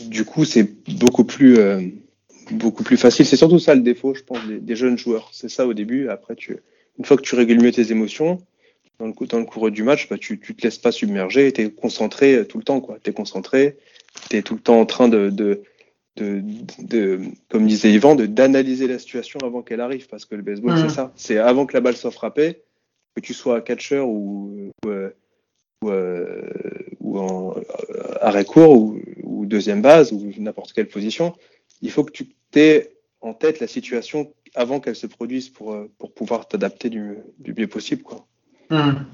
[0.09, 1.81] du coup, c'est beaucoup plus, euh,
[2.51, 3.25] beaucoup plus facile.
[3.25, 5.31] C'est surtout ça le défaut, je pense, des, des jeunes joueurs.
[5.33, 6.09] C'est ça au début.
[6.09, 6.57] Après, tu,
[6.99, 8.41] une fois que tu régules mieux tes émotions,
[8.99, 11.61] dans le, dans le cours du match, bah, tu, tu te laisses pas submerger, tu
[11.61, 12.99] es concentré euh, tout le temps, quoi.
[13.01, 13.77] Tu es concentré,
[14.31, 15.63] tu es tout le temps en train de, de,
[16.17, 16.43] de,
[16.81, 20.89] de- comme disait Yvan, d'analyser la situation avant qu'elle arrive, parce que le baseball, c'est
[20.95, 21.13] ça.
[21.15, 22.63] C'est avant que la balle soit frappée,
[23.15, 25.11] que tu sois catcher ou, ou, euh,
[25.91, 26.51] euh,
[27.01, 29.01] ou en euh, arrêt court ou,
[29.47, 31.35] deuxième base ou n'importe quelle position,
[31.83, 35.91] il faut que tu aies en tête la situation avant qu'elle se produise pour, euh,
[35.99, 37.19] pour pouvoir t'adapter du,
[37.57, 38.27] mieux possible, quoi.
[38.71, 39.05] Hmm.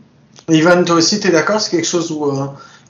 [0.49, 1.61] Ivan, toi aussi, tu es d'accord?
[1.61, 2.33] C'est quelque chose où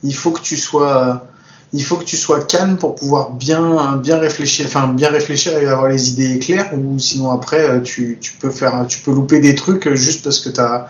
[0.02, 1.26] il faut que tu sois,
[1.72, 5.88] il faut que tu sois calme pour pouvoir bien, bien réfléchir, bien réfléchir et avoir
[5.88, 9.92] les idées claires, ou sinon après tu, tu peux faire, tu peux louper des trucs
[9.94, 10.88] juste parce que t'as,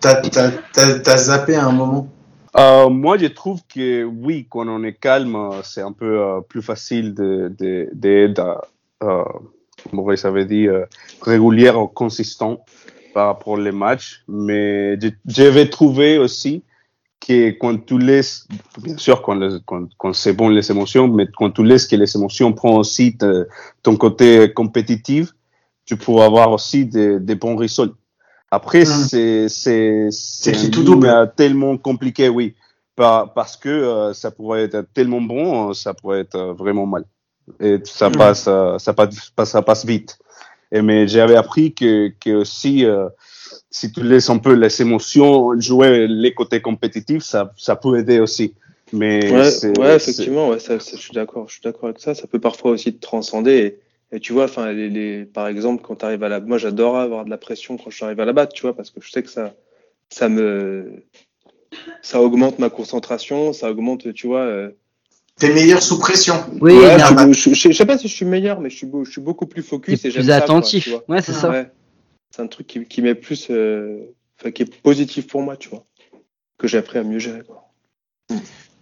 [0.00, 2.08] t'as, t'as, t'as, t'as zappé à un moment?
[2.56, 6.40] Euh, moi, je trouve que oui, quand on est calme, euh, c'est un peu euh,
[6.40, 8.66] plus facile de, de, d'être,
[9.02, 9.24] euh,
[9.90, 10.84] comment ça euh,
[11.22, 12.64] régulière ou consistant
[13.14, 14.22] par rapport aux matchs.
[14.28, 16.62] Mais je, je vais trouver aussi
[17.20, 18.46] que quand tu laisses,
[18.82, 22.16] bien sûr, quand, quand, quand c'est bon les émotions, mais quand tu laisses que les
[22.16, 23.16] émotions prennent aussi
[23.82, 25.32] ton côté compétitif,
[25.86, 27.94] tu peux avoir aussi des, des bons résultats.
[28.54, 29.48] Après, Mm.
[29.48, 31.32] c'est c'est tout double.
[31.36, 32.54] tellement compliqué, oui,
[32.94, 36.84] Par- parce que euh, ça pourrait être tellement bon, euh, ça pourrait être euh, vraiment
[36.84, 37.04] mal.
[37.60, 38.16] Et ça Mm.
[38.16, 38.44] passe,
[38.78, 40.18] ça passe, ça passe vite.
[40.70, 43.08] Et mais j'avais appris que, que aussi, euh,
[43.70, 48.20] si tu laisses un peu les émotions jouer les côtés compétitifs, ça, ça peut aider
[48.20, 48.54] aussi.
[48.92, 52.14] Mais Ouais, ouais, effectivement, ouais, ça, ça, je suis d'accord, je suis d'accord avec ça.
[52.14, 53.56] Ça peut parfois aussi te transcender.
[53.66, 53.80] Et,
[54.12, 56.98] et tu vois, enfin, les, les, par exemple, quand tu arrives à la, moi, j'adore
[56.98, 59.22] avoir de la pression quand j'arrive à la battre, tu vois, parce que je sais
[59.22, 59.54] que ça,
[60.10, 61.02] ça me,
[62.02, 64.40] ça augmente ma concentration, ça augmente, tu vois.
[64.42, 64.70] euh,
[65.38, 66.34] T'es meilleur sous pression.
[66.60, 68.86] Oui, ouais, je, je, je- je sais pas si je suis meilleur, mais je suis,
[68.86, 70.88] beau- je suis beaucoup plus focus et j'aime plus ça, quoi, attentif.
[71.08, 71.50] ouais, c'est ça.
[71.50, 71.70] Ouais.
[72.30, 75.68] C'est un truc qui, qui m'est plus, euh, enfin, qui est positif pour moi, tu
[75.70, 75.84] vois,
[76.58, 77.72] que j'ai appris à mieux gérer, quoi.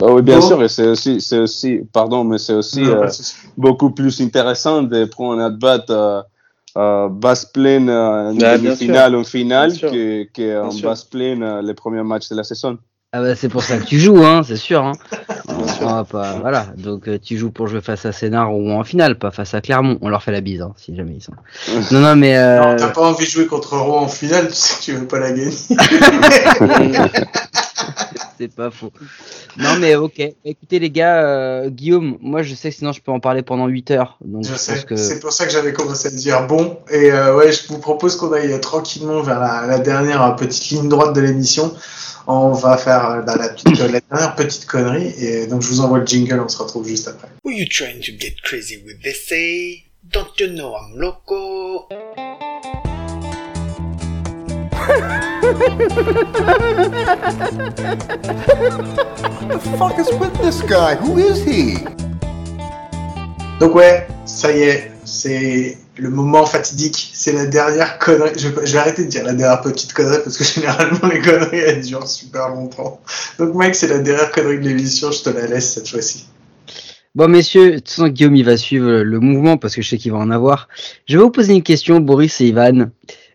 [0.03, 3.09] Ah oui, bien sûr, et c'est aussi, c'est aussi, pardon, mais c'est aussi Non, euh,
[3.57, 6.23] beaucoup plus intéressant de prendre un at-bat euh,
[6.79, 11.63] euh, basse pleine euh, en demi-finale ou en finale que, que en basse pleine euh,
[11.63, 12.79] les premiers matchs de la saison.
[13.13, 14.85] Ah bah c'est pour ça que tu joues, hein, c'est sûr.
[14.85, 14.93] Hein.
[15.49, 15.89] On sûr.
[15.89, 16.67] va pas, voilà.
[16.79, 19.61] Donc euh, tu joues pour jouer face à Sénart ou en finale, pas face à
[19.61, 19.99] Clermont.
[20.01, 21.33] On leur fait la bise, hein, si jamais ils sont.
[21.91, 24.55] Non, non, mais euh, Non, t'as pas envie de jouer contre Rouen en finale, tu
[24.55, 25.51] sais que tu veux pas la gagner.
[28.41, 28.91] c'est pas faux.
[29.59, 30.21] Non, mais ok.
[30.45, 33.67] Écoutez les gars, euh, Guillaume, moi je sais que sinon je peux en parler pendant
[33.67, 34.17] 8 heures.
[34.25, 34.83] Donc je, Je pense sais.
[34.85, 36.79] que C'est pour ça que j'avais commencé à dire bon.
[36.91, 40.89] Et euh, ouais, je vous propose qu'on aille tranquillement vers la, la dernière petite ligne
[40.89, 41.75] droite de l'émission.
[42.27, 45.13] On va faire euh, la, la petite- la dernière petite connerie.
[45.19, 47.29] Et donc je vous envoie le jingle, on se retrouve juste après.
[47.45, 49.85] Who you trying to get crazy with they say?
[50.13, 51.87] Don't you know I'm loco?
[58.31, 60.95] The fuck is with this guy?
[60.97, 61.79] Who is he?
[63.61, 67.11] Donc ouais, ça y est, c'est le moment fatidique.
[67.13, 68.31] C'est la dernière connerie.
[68.39, 71.21] Je, vais- je vais arrêter de dire la dernière petite connerie parce que généralement les
[71.21, 73.01] conneries elles durent super longtemps.
[73.39, 75.11] Donc Mike, c'est la dernière connerie de l'émission.
[75.13, 76.27] Je te la laisse cette fois-ci.
[77.17, 79.99] Bon, messieurs, de toute façon, Guillaume, il va suivre le mouvement parce que je sais
[79.99, 80.69] qu'il va en avoir.
[81.09, 82.87] Je vais vous poser une question, Boris et Ivan,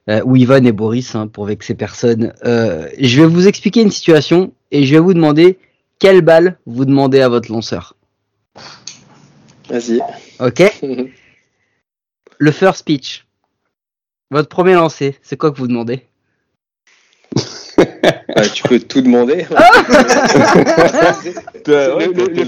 [0.09, 2.33] euh, ou Ivan et Boris, hein, pour vexer personne.
[2.45, 5.57] Euh, je vais vous expliquer une situation et je vais vous demander
[5.99, 7.95] quelle balle vous demandez à votre lanceur.
[9.69, 9.99] Vas-y.
[10.39, 10.61] Ok
[12.37, 13.25] Le first pitch.
[14.29, 16.05] Votre premier lancer, c'est quoi que vous demandez?
[17.77, 19.45] Ouais, tu peux tout demander.
[21.67, 22.45] Le,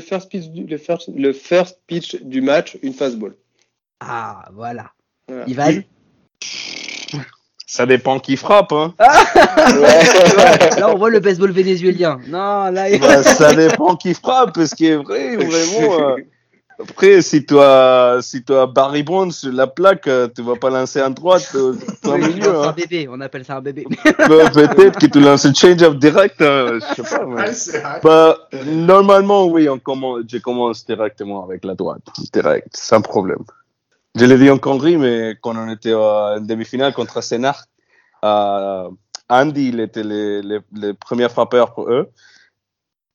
[0.00, 3.34] first pitch du, le first pitch match, une fastball.
[4.00, 4.92] Ah, voilà.
[5.28, 5.44] Voilà.
[5.48, 5.82] Ivan
[7.68, 8.72] Ça dépend qui frappe.
[8.72, 8.94] Hein.
[10.78, 12.18] Là, on voit le baseball vénézuélien.
[12.28, 16.00] Non, là, il- Bah, ça dépend qui frappe, parce que vrai, vraiment.
[16.10, 16.16] euh,
[16.78, 20.54] après, si tu as, si tu as Barry Bonds sur la plaque, euh, tu vas
[20.56, 22.42] pas lancer en droite, euh, plein Oui, milieu.
[22.42, 22.74] c'est un Hein.
[22.76, 23.84] bébé, on appelle ça un bébé.
[24.04, 27.24] Pe- Peut-être que tu lances un change-up direct, euh, je sais pas.
[27.26, 27.34] mais-
[27.82, 28.00] vrai.
[28.04, 33.42] Bah, normalement, oui, on commence, je commence directement avec la droite, direct, sans problème.
[34.18, 37.64] Je l'ai dit en connerie, mais quand on était en demi-finale contre Sénart,
[38.24, 38.88] euh,
[39.28, 42.08] Andy, il était le, le, le premier frappeur pour eux.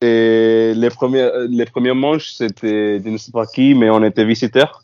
[0.01, 4.25] Et les premiers, les premiers manches, c'était, je ne sais pas qui, mais on était
[4.25, 4.83] visiteurs.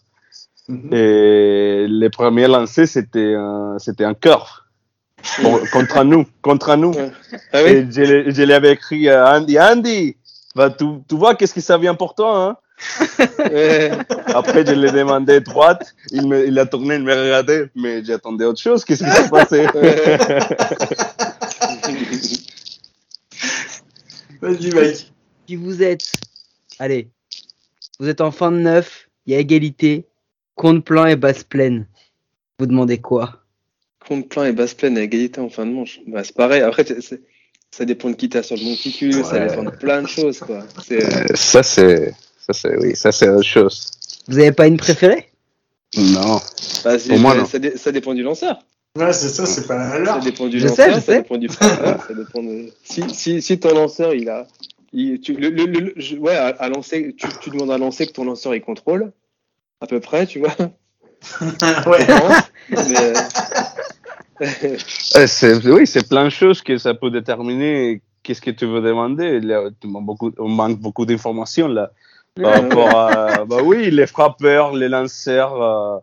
[0.67, 0.89] Mhm.
[0.93, 4.49] Et les premiers lancers, c'était un, c'était un curve.
[5.41, 6.93] Pour- contre nous, contre nous.
[7.53, 9.59] Ah oui Et je, je l'avais écrit à Andy.
[9.59, 10.15] Andy,
[10.55, 12.57] bah, tu, tu vois qu'est-ce qui ça vient pour toi, hein?
[13.39, 13.91] Ouais.
[14.27, 15.95] Après, je l'ai demandé droite.
[16.11, 18.85] Il, me, il a tourné, il m'a regardé, mais j'attendais autre chose.
[18.85, 19.65] Qu'est-ce qui s'est passé?
[24.41, 25.11] Vas-y, Mike.
[25.47, 26.11] Si vous êtes,
[26.79, 27.09] allez,
[27.99, 30.05] vous êtes en fin de neuf, il y a égalité,
[30.55, 31.87] compte plein et basse pleine.
[32.59, 33.43] Vous demandez quoi?
[34.07, 35.99] Compte plein et basse pleine à égalité en fin de manche.
[36.07, 36.61] Bah, c'est pareil.
[36.61, 37.21] Après, c'est- c'est-
[37.71, 40.63] ça dépend de qui t'as sur le monticule, ça dépend de plein de choses, quoi.
[40.85, 42.13] C'est, euh, Euh, ça, c'est,
[42.47, 43.91] ça, c'est, oui, ça, c'est autre chose.
[44.27, 45.29] Vous avez pas une préférée?
[45.97, 46.39] Non.
[46.83, 47.45] bah, Pour moi, non.
[47.45, 48.59] ça, dé- ça dépend du lanceur.
[48.97, 51.17] Ouais, c'est ça, c'est pas la Ça dépend du Je lanceur, sais, je ça sais.
[51.21, 52.69] dépend du frappeur, ça dépend de...
[52.83, 54.47] Si, si, si ton lanceur, il a...
[54.93, 58.07] Il, tu, le, le- le- je- ouais, à, à lancer, tu, tu demandes à lancer
[58.07, 59.11] que ton lanceur, il contrôle,
[59.81, 60.55] à peu près, tu vois.
[61.87, 62.07] ouais.
[62.69, 63.13] Mais,
[65.27, 69.39] c'est, oui, c'est plein de choses que ça peut déterminer qu'est-ce que tu veux demander.
[69.41, 71.91] Il y a- tu manques beaucoup, on manque beaucoup d'informations là.
[72.41, 75.97] Par rapport à, bah oui, les frappeurs, les lanceurs, euh,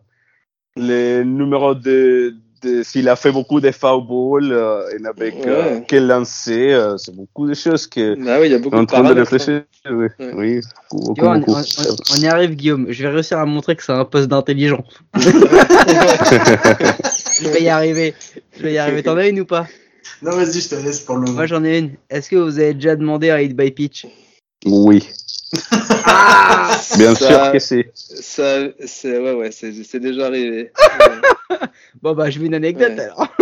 [0.77, 5.75] les numéros de, de s'il a fait beaucoup de foul balls, euh, et avec euh,
[5.77, 5.83] Ouais.
[5.87, 8.81] quel lancer, euh, c'est beaucoup de choses que bah oui, il y a beaucoup en
[8.81, 9.13] de train de hein.
[9.13, 9.63] réfléchir.
[9.89, 10.31] Oui, Ouais.
[10.33, 10.61] oui,
[10.91, 12.03] beaucoup, Tu vois, on, beaucoup, on- beaucoup.
[12.11, 12.87] on- on y arrive, Guillaume.
[12.89, 14.83] Je vais réussir à montrer que c'est un poste d'intelligent.
[17.41, 18.13] Je vais y arriver.
[18.57, 19.03] Je vais y arriver.
[19.03, 19.67] T'en as une ou pas?
[20.21, 21.33] Non, vas-y, je te laisse pour le moment.
[21.33, 21.91] Moi, j'en ai une.
[22.09, 24.07] Est-ce que vous avez déjà demandé un hit by pitch?
[24.65, 25.07] Oui.
[26.07, 27.85] Ah Bien Ça- sûr que si.
[27.93, 30.71] Ça, c'est ouais, ouais, c'est c'est déjà arrivé.
[32.01, 32.99] Bon bah je veux une anecdote Ouais.
[32.99, 33.27] alors.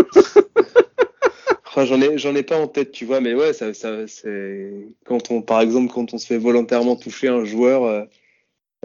[1.76, 4.70] Enfin, j'en ai, j'en ai pas en tête, tu vois, mais ouais, ça, ça, c'est
[5.08, 8.04] quand on, par exemple, quand on se fait volontairement toucher un joueur euh,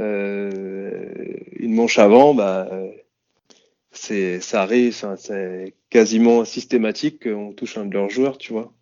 [0.00, 1.12] euh,
[1.58, 2.66] une manche avant, bah,
[3.92, 8.72] c'est, ça arrive, enfin, c'est quasiment systématique qu'on touche un de leurs joueurs, tu vois.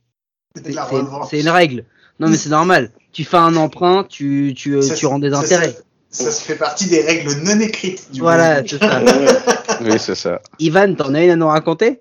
[1.31, 1.85] C'est- une règle.
[2.21, 2.91] Non mais c'est normal.
[3.13, 5.77] Tu fais un emprunt, tu, tu, euh, Ça, tu rends des ça, intérêts.
[6.11, 9.01] Ça, ça se fait partie des règles non écrites du Voilà, c'est ça.
[9.81, 10.41] Oui, c'est ça.
[10.59, 12.01] Ivan, t'en as une à nous raconter?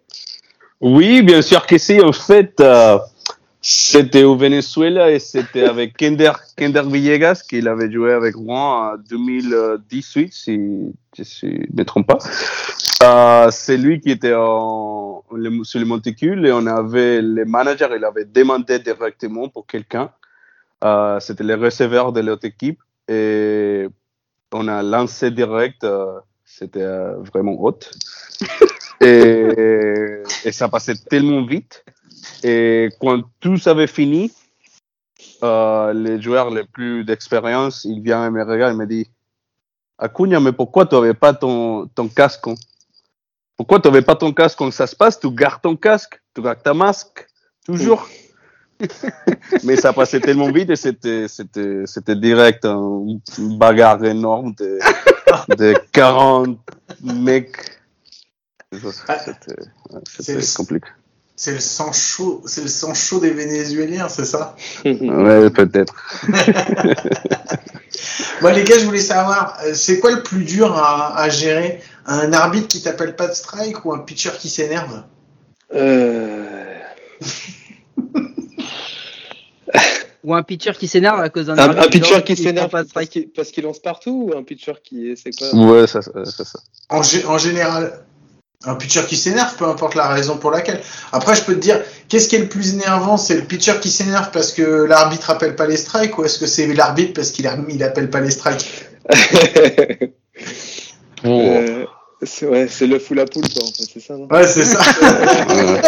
[0.81, 2.01] Oui, bien sûr que si.
[2.01, 2.97] En fait, euh,
[3.67, 8.97] c'était au Venezuela et c'était avec Kender, Kender Villegas qu'il avait joué avec moi en
[8.97, 10.53] 2018, si
[11.17, 12.19] je ne me trompe pas.
[13.03, 17.95] Euh, c'est lui qui était en, le- sur le monticule et on avait le manager,
[17.95, 20.11] il avait demandé directement pour quelqu'un.
[20.83, 23.87] Euh, c'était le receveur de l'autre équipe et
[24.53, 25.83] on a lancé direct.
[25.83, 27.91] euh, c'était euh, vraiment haute.
[29.01, 31.83] Et, et ça passait tellement vite.
[32.43, 34.31] Et quand tout avait fini,
[35.43, 39.09] euh, les joueurs les plus d'expérience, il vient et me regarde et me dit
[39.97, 42.47] Acuna, mais pourquoi tu n'avais pas ton, ton casque?
[42.47, 42.55] Hein?
[43.57, 44.57] Pourquoi tu n'avais pas ton casque?
[44.57, 47.27] Quand ça se passe Tu gardes ton casque, tu gardes ta masque,
[47.65, 48.07] toujours.
[49.63, 53.05] mais ça passait tellement vite et c'était, c'était, c'était direct, un-
[53.37, 54.79] une bagarre énorme de,
[55.55, 56.59] de 40
[57.01, 57.55] mecs.
[58.73, 59.61] C'était,
[59.93, 60.01] ouais,
[60.57, 60.87] compliqué.
[61.37, 64.55] C'est le sang chaud, c'est le sang chaud des Vénézuéliens, c'est ça?
[64.85, 65.93] Ouais, peut-être.
[68.41, 71.81] Moi, les gars, je voulais savoir, euh, c'est quoi le plus dur à, à gérer?
[72.05, 75.03] Un arbitre qui t'appelle pas de strike ou un pitcher qui s'énerve?
[75.73, 76.79] Euh,
[80.23, 82.69] Ou un pitcher qui s'énerve à cause d'un un, arbitre un pitcher qui prend s'énerve
[82.71, 83.09] pas de parce strike.
[83.11, 85.53] qu'il, parce qu'il lance partout ou un pitcher qui est, c'est quoi?
[85.53, 86.59] Ouais, ça, ça- c'est ça.
[86.89, 87.99] en général,
[88.65, 90.81] un pitcher qui s'énerve, peu importe la raison pour laquelle.
[91.11, 93.17] Après, je peux te dire, qu'est-ce qui est le plus énervant?
[93.17, 96.47] C'est le pitcher qui s'énerve parce que l'arbitre appelle pas les strikes ou est-ce que
[96.47, 98.85] c'est l'arbitre parce qu'il il appelle pas les strikes?
[101.23, 101.85] Euh,
[102.21, 104.27] c'est, ouais, c'est l'œuf ou la poule, quoi, en fait, c'est ça, non?
[104.27, 104.79] Ouais, c'est ça.
[105.49, 105.81] Ouais.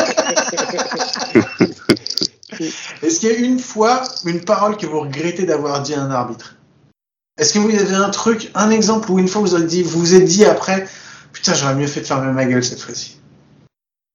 [3.04, 6.10] Est-ce qu'il y a une fois une parole que vous regrettez d'avoir dit à un
[6.10, 6.56] arbitre?
[7.38, 10.00] Est-ce que vous avez un truc, un exemple où une fois vous avez dit, vous
[10.00, 10.88] vous êtes dit après,
[11.38, 13.18] putain, j'aurais mieux fait de fermer ma gueule cette fois-ci.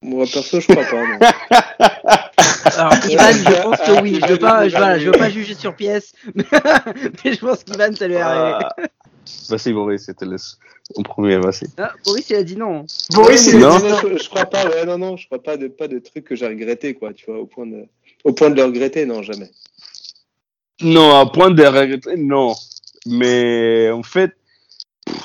[0.02, 1.18] Moi, perso, je crois pas, non.
[2.76, 4.18] Alors Ivan, je pense que oui.
[4.20, 6.44] Je veux pas, je, voilà, je veux pas juger sur pièce, mais
[7.32, 8.58] je pense qu'Ivan, ça lui est arrivé.
[8.60, 8.76] Ah.
[9.48, 10.36] Vas-y, Boris, c'était le
[10.96, 11.68] en premier, vas-y.
[11.78, 12.84] Ah, Boris, il a dit non.
[13.10, 13.98] Boris, il a dit non.
[14.02, 16.34] je, je crois pas, ouais, non, non, je crois pas de, pas de trucs que
[16.34, 17.86] j'ai regretté, quoi, tu vois, au point de,
[18.24, 19.50] au point de le regretter, non, jamais.
[20.80, 22.54] Non, à point de regretter, non.
[23.06, 24.32] Mais en fait,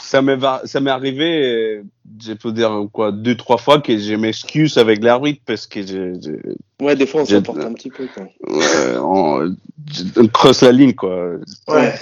[0.02, 1.46] ça m'est va- ça m'est arrivé,
[1.80, 1.84] euh,
[2.22, 6.14] je peux dire quoi, deux, trois fois que je m'excuse avec l'arbitre parce que je,
[6.22, 8.24] je- Ouais, des fois, on s'emporte un petit peu, quoi.
[8.48, 9.56] ouais, on,
[10.18, 11.34] on creuse la ligne, quoi.
[11.68, 11.94] Ouais.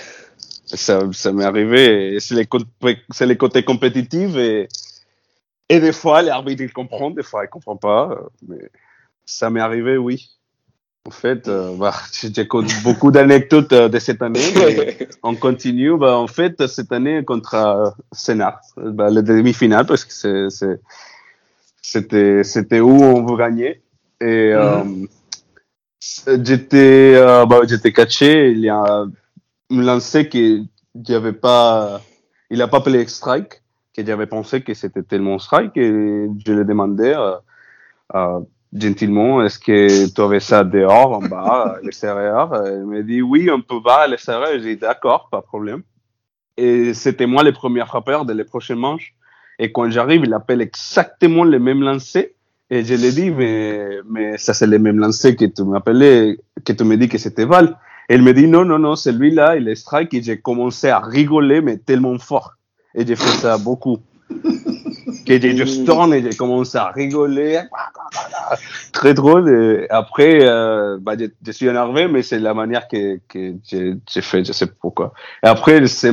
[0.65, 2.19] Ça, ça m'est arrivé.
[2.19, 2.47] C'est les,
[3.11, 4.67] c'est les côtés compétitifs et,
[5.69, 8.09] et des fois, l'arbitre, il comprend, des fois, il comprend pas.
[8.11, 8.69] euh, Mais
[9.25, 10.29] ça m'est arrivé, oui.
[11.05, 14.41] En fait, euh, bah, j'ai connu beaucoup d'anecdotes euh, de cette année.
[14.55, 15.97] mais on continue.
[15.97, 20.49] Bah, en fait, cette année, contre euh, Sénat, bah, le demi-finale, parce que
[21.81, 23.81] c'était, c'était où on veut gagner.
[24.21, 24.83] Et euh,
[26.43, 28.51] j'étais, euh, bah, j'étais catché.
[28.51, 29.11] Il y a un
[29.69, 30.67] lancé qui
[31.03, 32.01] j'avais pas,
[32.49, 33.61] il a pas appelé strike,
[33.93, 35.89] que j'avais pensé que c'était tellement strike et
[36.45, 37.35] je lui demandais euh,
[38.15, 38.39] euh,
[38.73, 42.51] gentiment, est-ce que tu avais ça dehors, en bas, à l'extérieur?
[42.67, 44.49] Il m'a dit oui, on peut voir à l'extérieur.
[44.53, 45.81] J'ai dit d'accord, pas de problème.
[46.57, 49.13] Et c'était moi le premier frappeur de les prochaines manches.
[49.59, 52.35] Et quand j'arrive, il appelle exactement le même lancer.
[52.69, 56.37] Et je lui ai dit, mais, mais ça c'est le même lancer que tu m'appelais,
[56.63, 57.77] que tu me dis que c'était Val.
[58.09, 60.13] Et il me dit, non, non, non, celui-là, il est strike.
[60.13, 62.53] Et j'ai commencé à rigoler, mais tellement fort.
[62.93, 63.99] Et j'ai fait ça beaucoup.
[65.25, 67.61] Que j'ai juste tourné et j'ai commencé à rigoler.
[68.91, 69.49] Très drôle.
[69.49, 73.95] Et après, euh, bah, je, je suis énervé, mais c'est la manière que, que j'ai
[74.09, 75.13] j'ai fait, je sais pourquoi.
[75.43, 76.11] Et après, c'est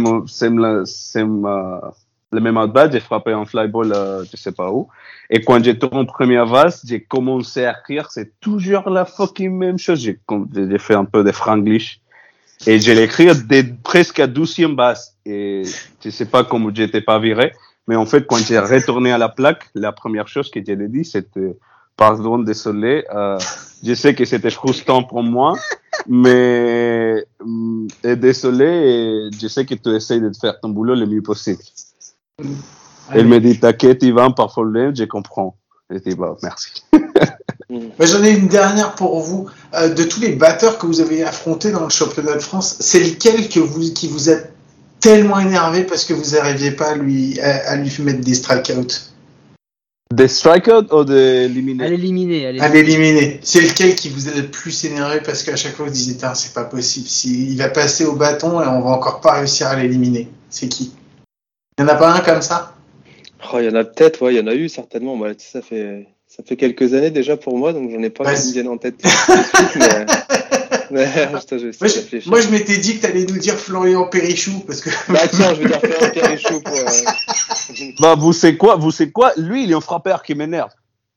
[2.35, 4.89] le même at-bat, j'ai frappé un fly ball, euh, je sais pas où.
[5.29, 9.51] Et quand j'ai tourné en première vase, j'ai commencé à rire, c'est toujours la fucking
[9.51, 10.01] même chose.
[10.01, 10.19] J'ai
[10.55, 12.01] j'ai fait un peu de franglish.
[12.67, 15.17] Et je l'ai écrit dès presque à 12e base.
[15.27, 15.63] Et
[16.05, 17.53] je sais pas comment j'étais pas viré.
[17.89, 20.89] Mais en fait, quand j'ai retourné à la plaque, la première chose que je l'ai
[20.89, 21.57] dit, c'était
[21.97, 23.05] Pardon, désolé.
[23.15, 23.39] Euh,
[23.85, 25.55] je sais que c'était frustrant pour moi,
[26.09, 27.25] mais
[28.03, 28.67] et désolé.
[28.67, 31.63] Et je sais que tu essayes de faire ton boulot le mieux possible.
[33.11, 35.57] Elle me dit T'inquiète, Ivan, pas de problème, je comprends.
[35.91, 36.83] Je dis bah, merci.
[37.99, 39.49] Bah, J'en ai une dernière pour vous.
[39.73, 43.03] Euh, de tous les batteurs que vous avez affrontés dans le championnat de France, c'est
[43.03, 44.35] lequel que vous, qui vous a
[45.03, 49.11] tellement énervé parce que vous n'arriviez pas à lui, à, à lui mettre des strikeouts
[50.15, 51.85] Des strikeouts ou des éliminés?
[51.85, 52.61] À l'éliminer.
[52.61, 53.41] À l'éliminer.
[53.43, 56.55] C'est lequel qui vous a le plus énervé parce qu'à chaque fois vous disiez c'est
[56.55, 57.07] pas possible.
[57.07, 60.29] Si, il va passer au bâton et on va encore pas réussir à l'éliminer.
[60.49, 60.95] C'est qui?
[61.79, 62.75] Il n'y en a pas un comme ça?
[63.53, 65.17] Oh, il y en a peut-être, ouais, il y en a eu certainement.
[65.17, 68.33] Moi, sais, ça fait ça fait quelques années déjà pour moi, donc j'en ai pas
[68.33, 68.97] viennent en tête.
[69.03, 70.07] de mais,
[70.97, 74.91] je Moi je, m'étais dit que tu allais nous dire Florian Périchou parce que.
[75.13, 76.75] Bah tiens, je vais dire faire un Périchou pour.
[76.77, 79.33] euh, Bah, vous savez quoi Vous savez quoi?
[79.37, 80.71] Lui, il est un frappeur qui m'énerve.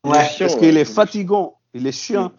[0.03, 0.23] Ouais.
[0.25, 0.59] chiant, Parce ouais.
[0.59, 2.31] qu'il est fatigant, il est chiant.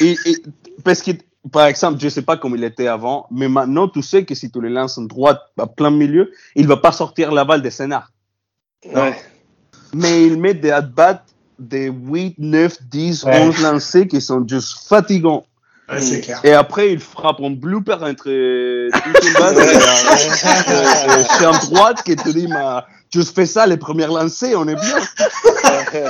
[0.00, 0.42] et, et-
[0.84, 1.12] parce que,
[1.52, 4.50] par exemple, je sais pas comment il était avant, mais maintenant, tu sais que si
[4.50, 7.70] tu le lances en droite à plein milieu, il va pas sortir la balle des
[7.70, 8.10] scénars.
[8.94, 9.14] Ouais.
[9.94, 11.22] Mais il met des at-bats
[11.58, 13.38] des 8, 9, 10, Ouais.
[13.42, 15.44] 11 lancés qui sont juste fatigants.
[15.90, 16.40] Ouais, c'est clair.
[16.44, 18.24] Et après, il frappe en blooper entre
[18.90, 22.80] toutes les bases et, et chez en droite qui te dit, mais
[23.12, 24.98] juste fais ça les premières lancées, on est bien.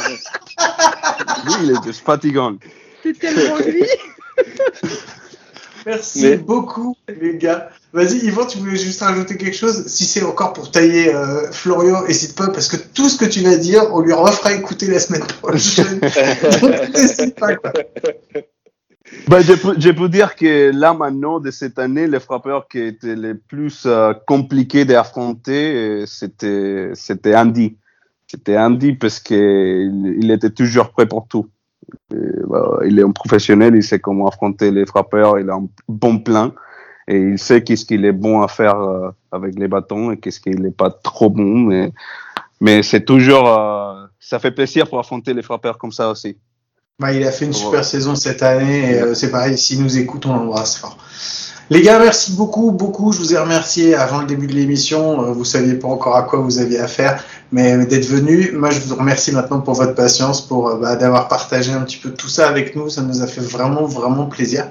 [1.47, 2.57] Lui, il est juste fatigant.
[3.03, 3.85] C'est tellement lui.
[5.87, 7.71] Merci Mais- beaucoup, les gars.
[7.93, 12.05] Vas-y, Yvan, tu voulais juste rajouter quelque chose Si c'est encore pour tailler euh, Florian,
[12.07, 15.01] n'hésite pas, parce que tout ce que tu vas dire, on lui refera écouter la
[15.01, 15.99] semaine prochaine.
[16.61, 17.73] Donc, n'hésite pas, quoi.
[19.29, 22.79] Ben, je, peux, je peux dire que là, maintenant, de cette année, les frappeurs qui
[22.79, 27.77] étaient les plus euh, compliqués d'affronter, euh, c'était, c'était Andy.
[28.27, 31.49] C'était Andy parce qu'il il était toujours prêt pour tout.
[32.11, 36.19] Bah, il est un professionnel, il sait comment affronter les frappeurs, il a un bon
[36.19, 36.53] plan
[37.11, 40.41] et il sait qu'est-ce qu'il est bon à faire euh, avec les bâtons et qu'est-ce
[40.41, 41.43] qu'il n'est pas trop bon.
[41.43, 41.93] Mais,
[42.61, 46.39] mais c'est toujours, euh, ça fait plaisir pour affronter les frappeurs comme ça aussi.
[47.01, 47.83] Bah, il a fait une super Ouais.
[47.83, 50.99] saison cette année, et euh, c'est pareil, s'il nous écoute, on l'embrasse fort.
[51.71, 53.13] Les gars, merci beaucoup, beaucoup.
[53.13, 55.23] Je vous ai remercié avant le début de l'émission.
[55.25, 58.51] Euh, Vous saviez pas encore à quoi vous aviez affaire, mais euh, d'être venu.
[58.53, 61.97] Moi, je vous remercie maintenant pour votre patience, pour euh, bah, d'avoir partagé un petit
[61.99, 62.91] peu tout ça avec nous.
[62.91, 64.67] Ça nous a fait vraiment, vraiment plaisir.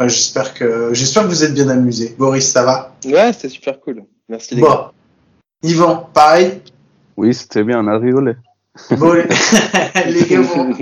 [0.00, 2.14] Euh, j'espère que, j'espère que vous êtes bien amusés.
[2.18, 2.94] Boris, ça va?
[3.06, 4.04] Ouais, c'était super cool.
[4.28, 4.68] Merci les gars.
[4.68, 5.68] Bon.
[5.68, 6.60] Yvan, pareil?
[7.16, 8.34] Oui, c'était bien, on a rigolé.
[8.90, 9.24] Bon, les,
[10.12, 10.72] les gars, bon,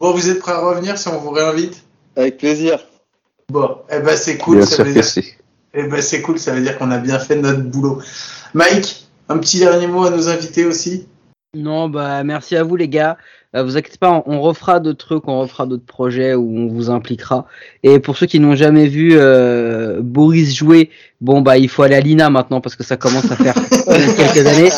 [0.00, 1.82] bon, vous êtes prêts à revenir si on vous réinvite?
[2.16, 2.78] Avec plaisir.
[3.50, 4.58] Bon, eh ben c'est cool.
[4.58, 5.34] Bien ça sûr veut que dire si.
[5.72, 8.02] Eh ben c'est cool, ça veut dire qu'on a bien fait notre boulot.
[8.52, 11.08] Mike, un petit dernier mot à nos invités aussi?
[11.54, 13.16] Non, bah merci à vous les gars.
[13.56, 16.90] Euh, vous inquiétez pas, on, refera d'autres trucs, on refera d'autres projets où on vous
[16.90, 17.46] impliquera.
[17.82, 20.90] Et pour ceux qui n'ont jamais vu euh, Boris jouer,
[21.20, 23.54] bon bah il faut aller à l'INA maintenant parce que ça commence à faire
[24.16, 24.68] quelques années.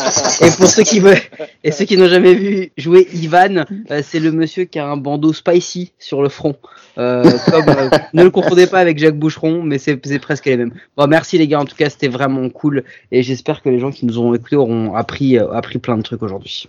[0.41, 1.17] Et pour ceux qui veulent,
[1.63, 4.97] et ceux qui n'ont jamais vu jouer Ivan, euh, c'est le monsieur qui a un
[4.97, 6.55] bandeau spicy sur le front.
[6.97, 10.73] Euh, comme, euh, ne le confondez pas avec Jacques Boucheron, mais c'est presque les mêmes.
[10.97, 13.91] Bon, merci les gars, en tout cas c'était vraiment cool et j'espère que les gens
[13.91, 16.67] qui nous ont écoutés auront appris euh, appris plein de trucs aujourd'hui.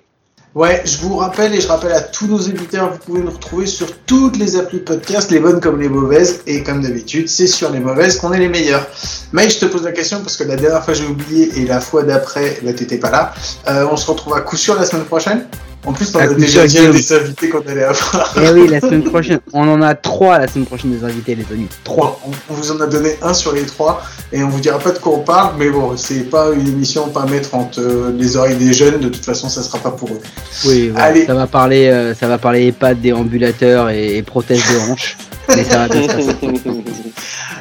[0.55, 3.65] Ouais, je vous rappelle et je rappelle à tous nos auditeurs, vous pouvez nous retrouver
[3.65, 6.43] sur toutes les applis podcast, les bonnes comme les mauvaises.
[6.47, 8.87] Et comme d'habitude, c'est sur les mauvaises qu'on est les meilleurs.
[9.33, 11.81] Mike, je te pose la question parce que la dernière fois j'ai oublié et la
[11.81, 13.33] fois d'après, bah, t'étais pas là.
[13.67, 15.47] Euh, on se retrouve à coup sûr la semaine prochaine.
[15.85, 18.35] En plus, on a déjà dit des invités qu'on allait avoir.
[18.41, 19.41] Eh oui, la semaine prochaine.
[19.53, 21.67] On en a trois la semaine prochaine des invités, les amis.
[21.83, 22.21] Trois.
[22.25, 24.01] On, on vous en a donné un sur les trois
[24.33, 27.09] et on vous dira pas de quoi on parle, mais bon, c'est pas une émission
[27.09, 29.01] pas mettre entre euh, les oreilles des jeunes.
[29.01, 30.21] De toute façon, ça sera pas pour eux.
[30.67, 31.07] Oui, voilà.
[31.07, 31.27] Allez.
[31.27, 35.17] Ça va parler, euh, ça va parler EHPAD, déambulateurs et, et prothèses de hanches.
[35.49, 36.37] Mais ça va bien se passer.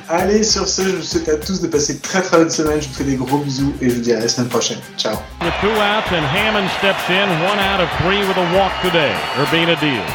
[0.09, 2.81] Allez, sur ce, je vous souhaite à tous de passer une très très bonne semaine.
[2.81, 4.79] Je vous fais des gros bisous et je vous dis à la semaine prochaine.
[4.97, 5.15] Ciao.
[5.41, 9.15] With two outs and Hammond steps in, one out of three with a walk today.
[9.39, 10.11] Urbina deals.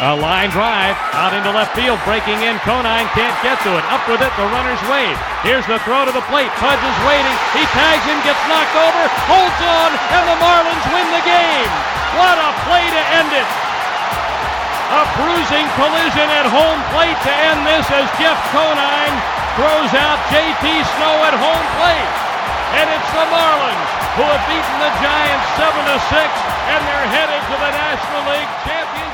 [0.00, 2.56] A line drive out into left field, breaking in.
[2.64, 3.84] Conine can't get to it.
[3.92, 5.12] Up with it, the runner's wave.
[5.44, 6.48] Here's the throw to the plate.
[6.56, 7.36] Pudge is waiting.
[7.52, 11.70] He tags him, gets knocked over, holds on, and the Marlins win the game.
[12.16, 13.69] What a play to end it!
[14.90, 19.16] A bruising collision at home plate to end this as Jeff Conine
[19.54, 22.14] throws out JT Snow at home plate.
[22.74, 26.10] And it's the Marlins who have beaten the Giants 7 to 6
[26.74, 29.09] and they're headed to the National League Championship.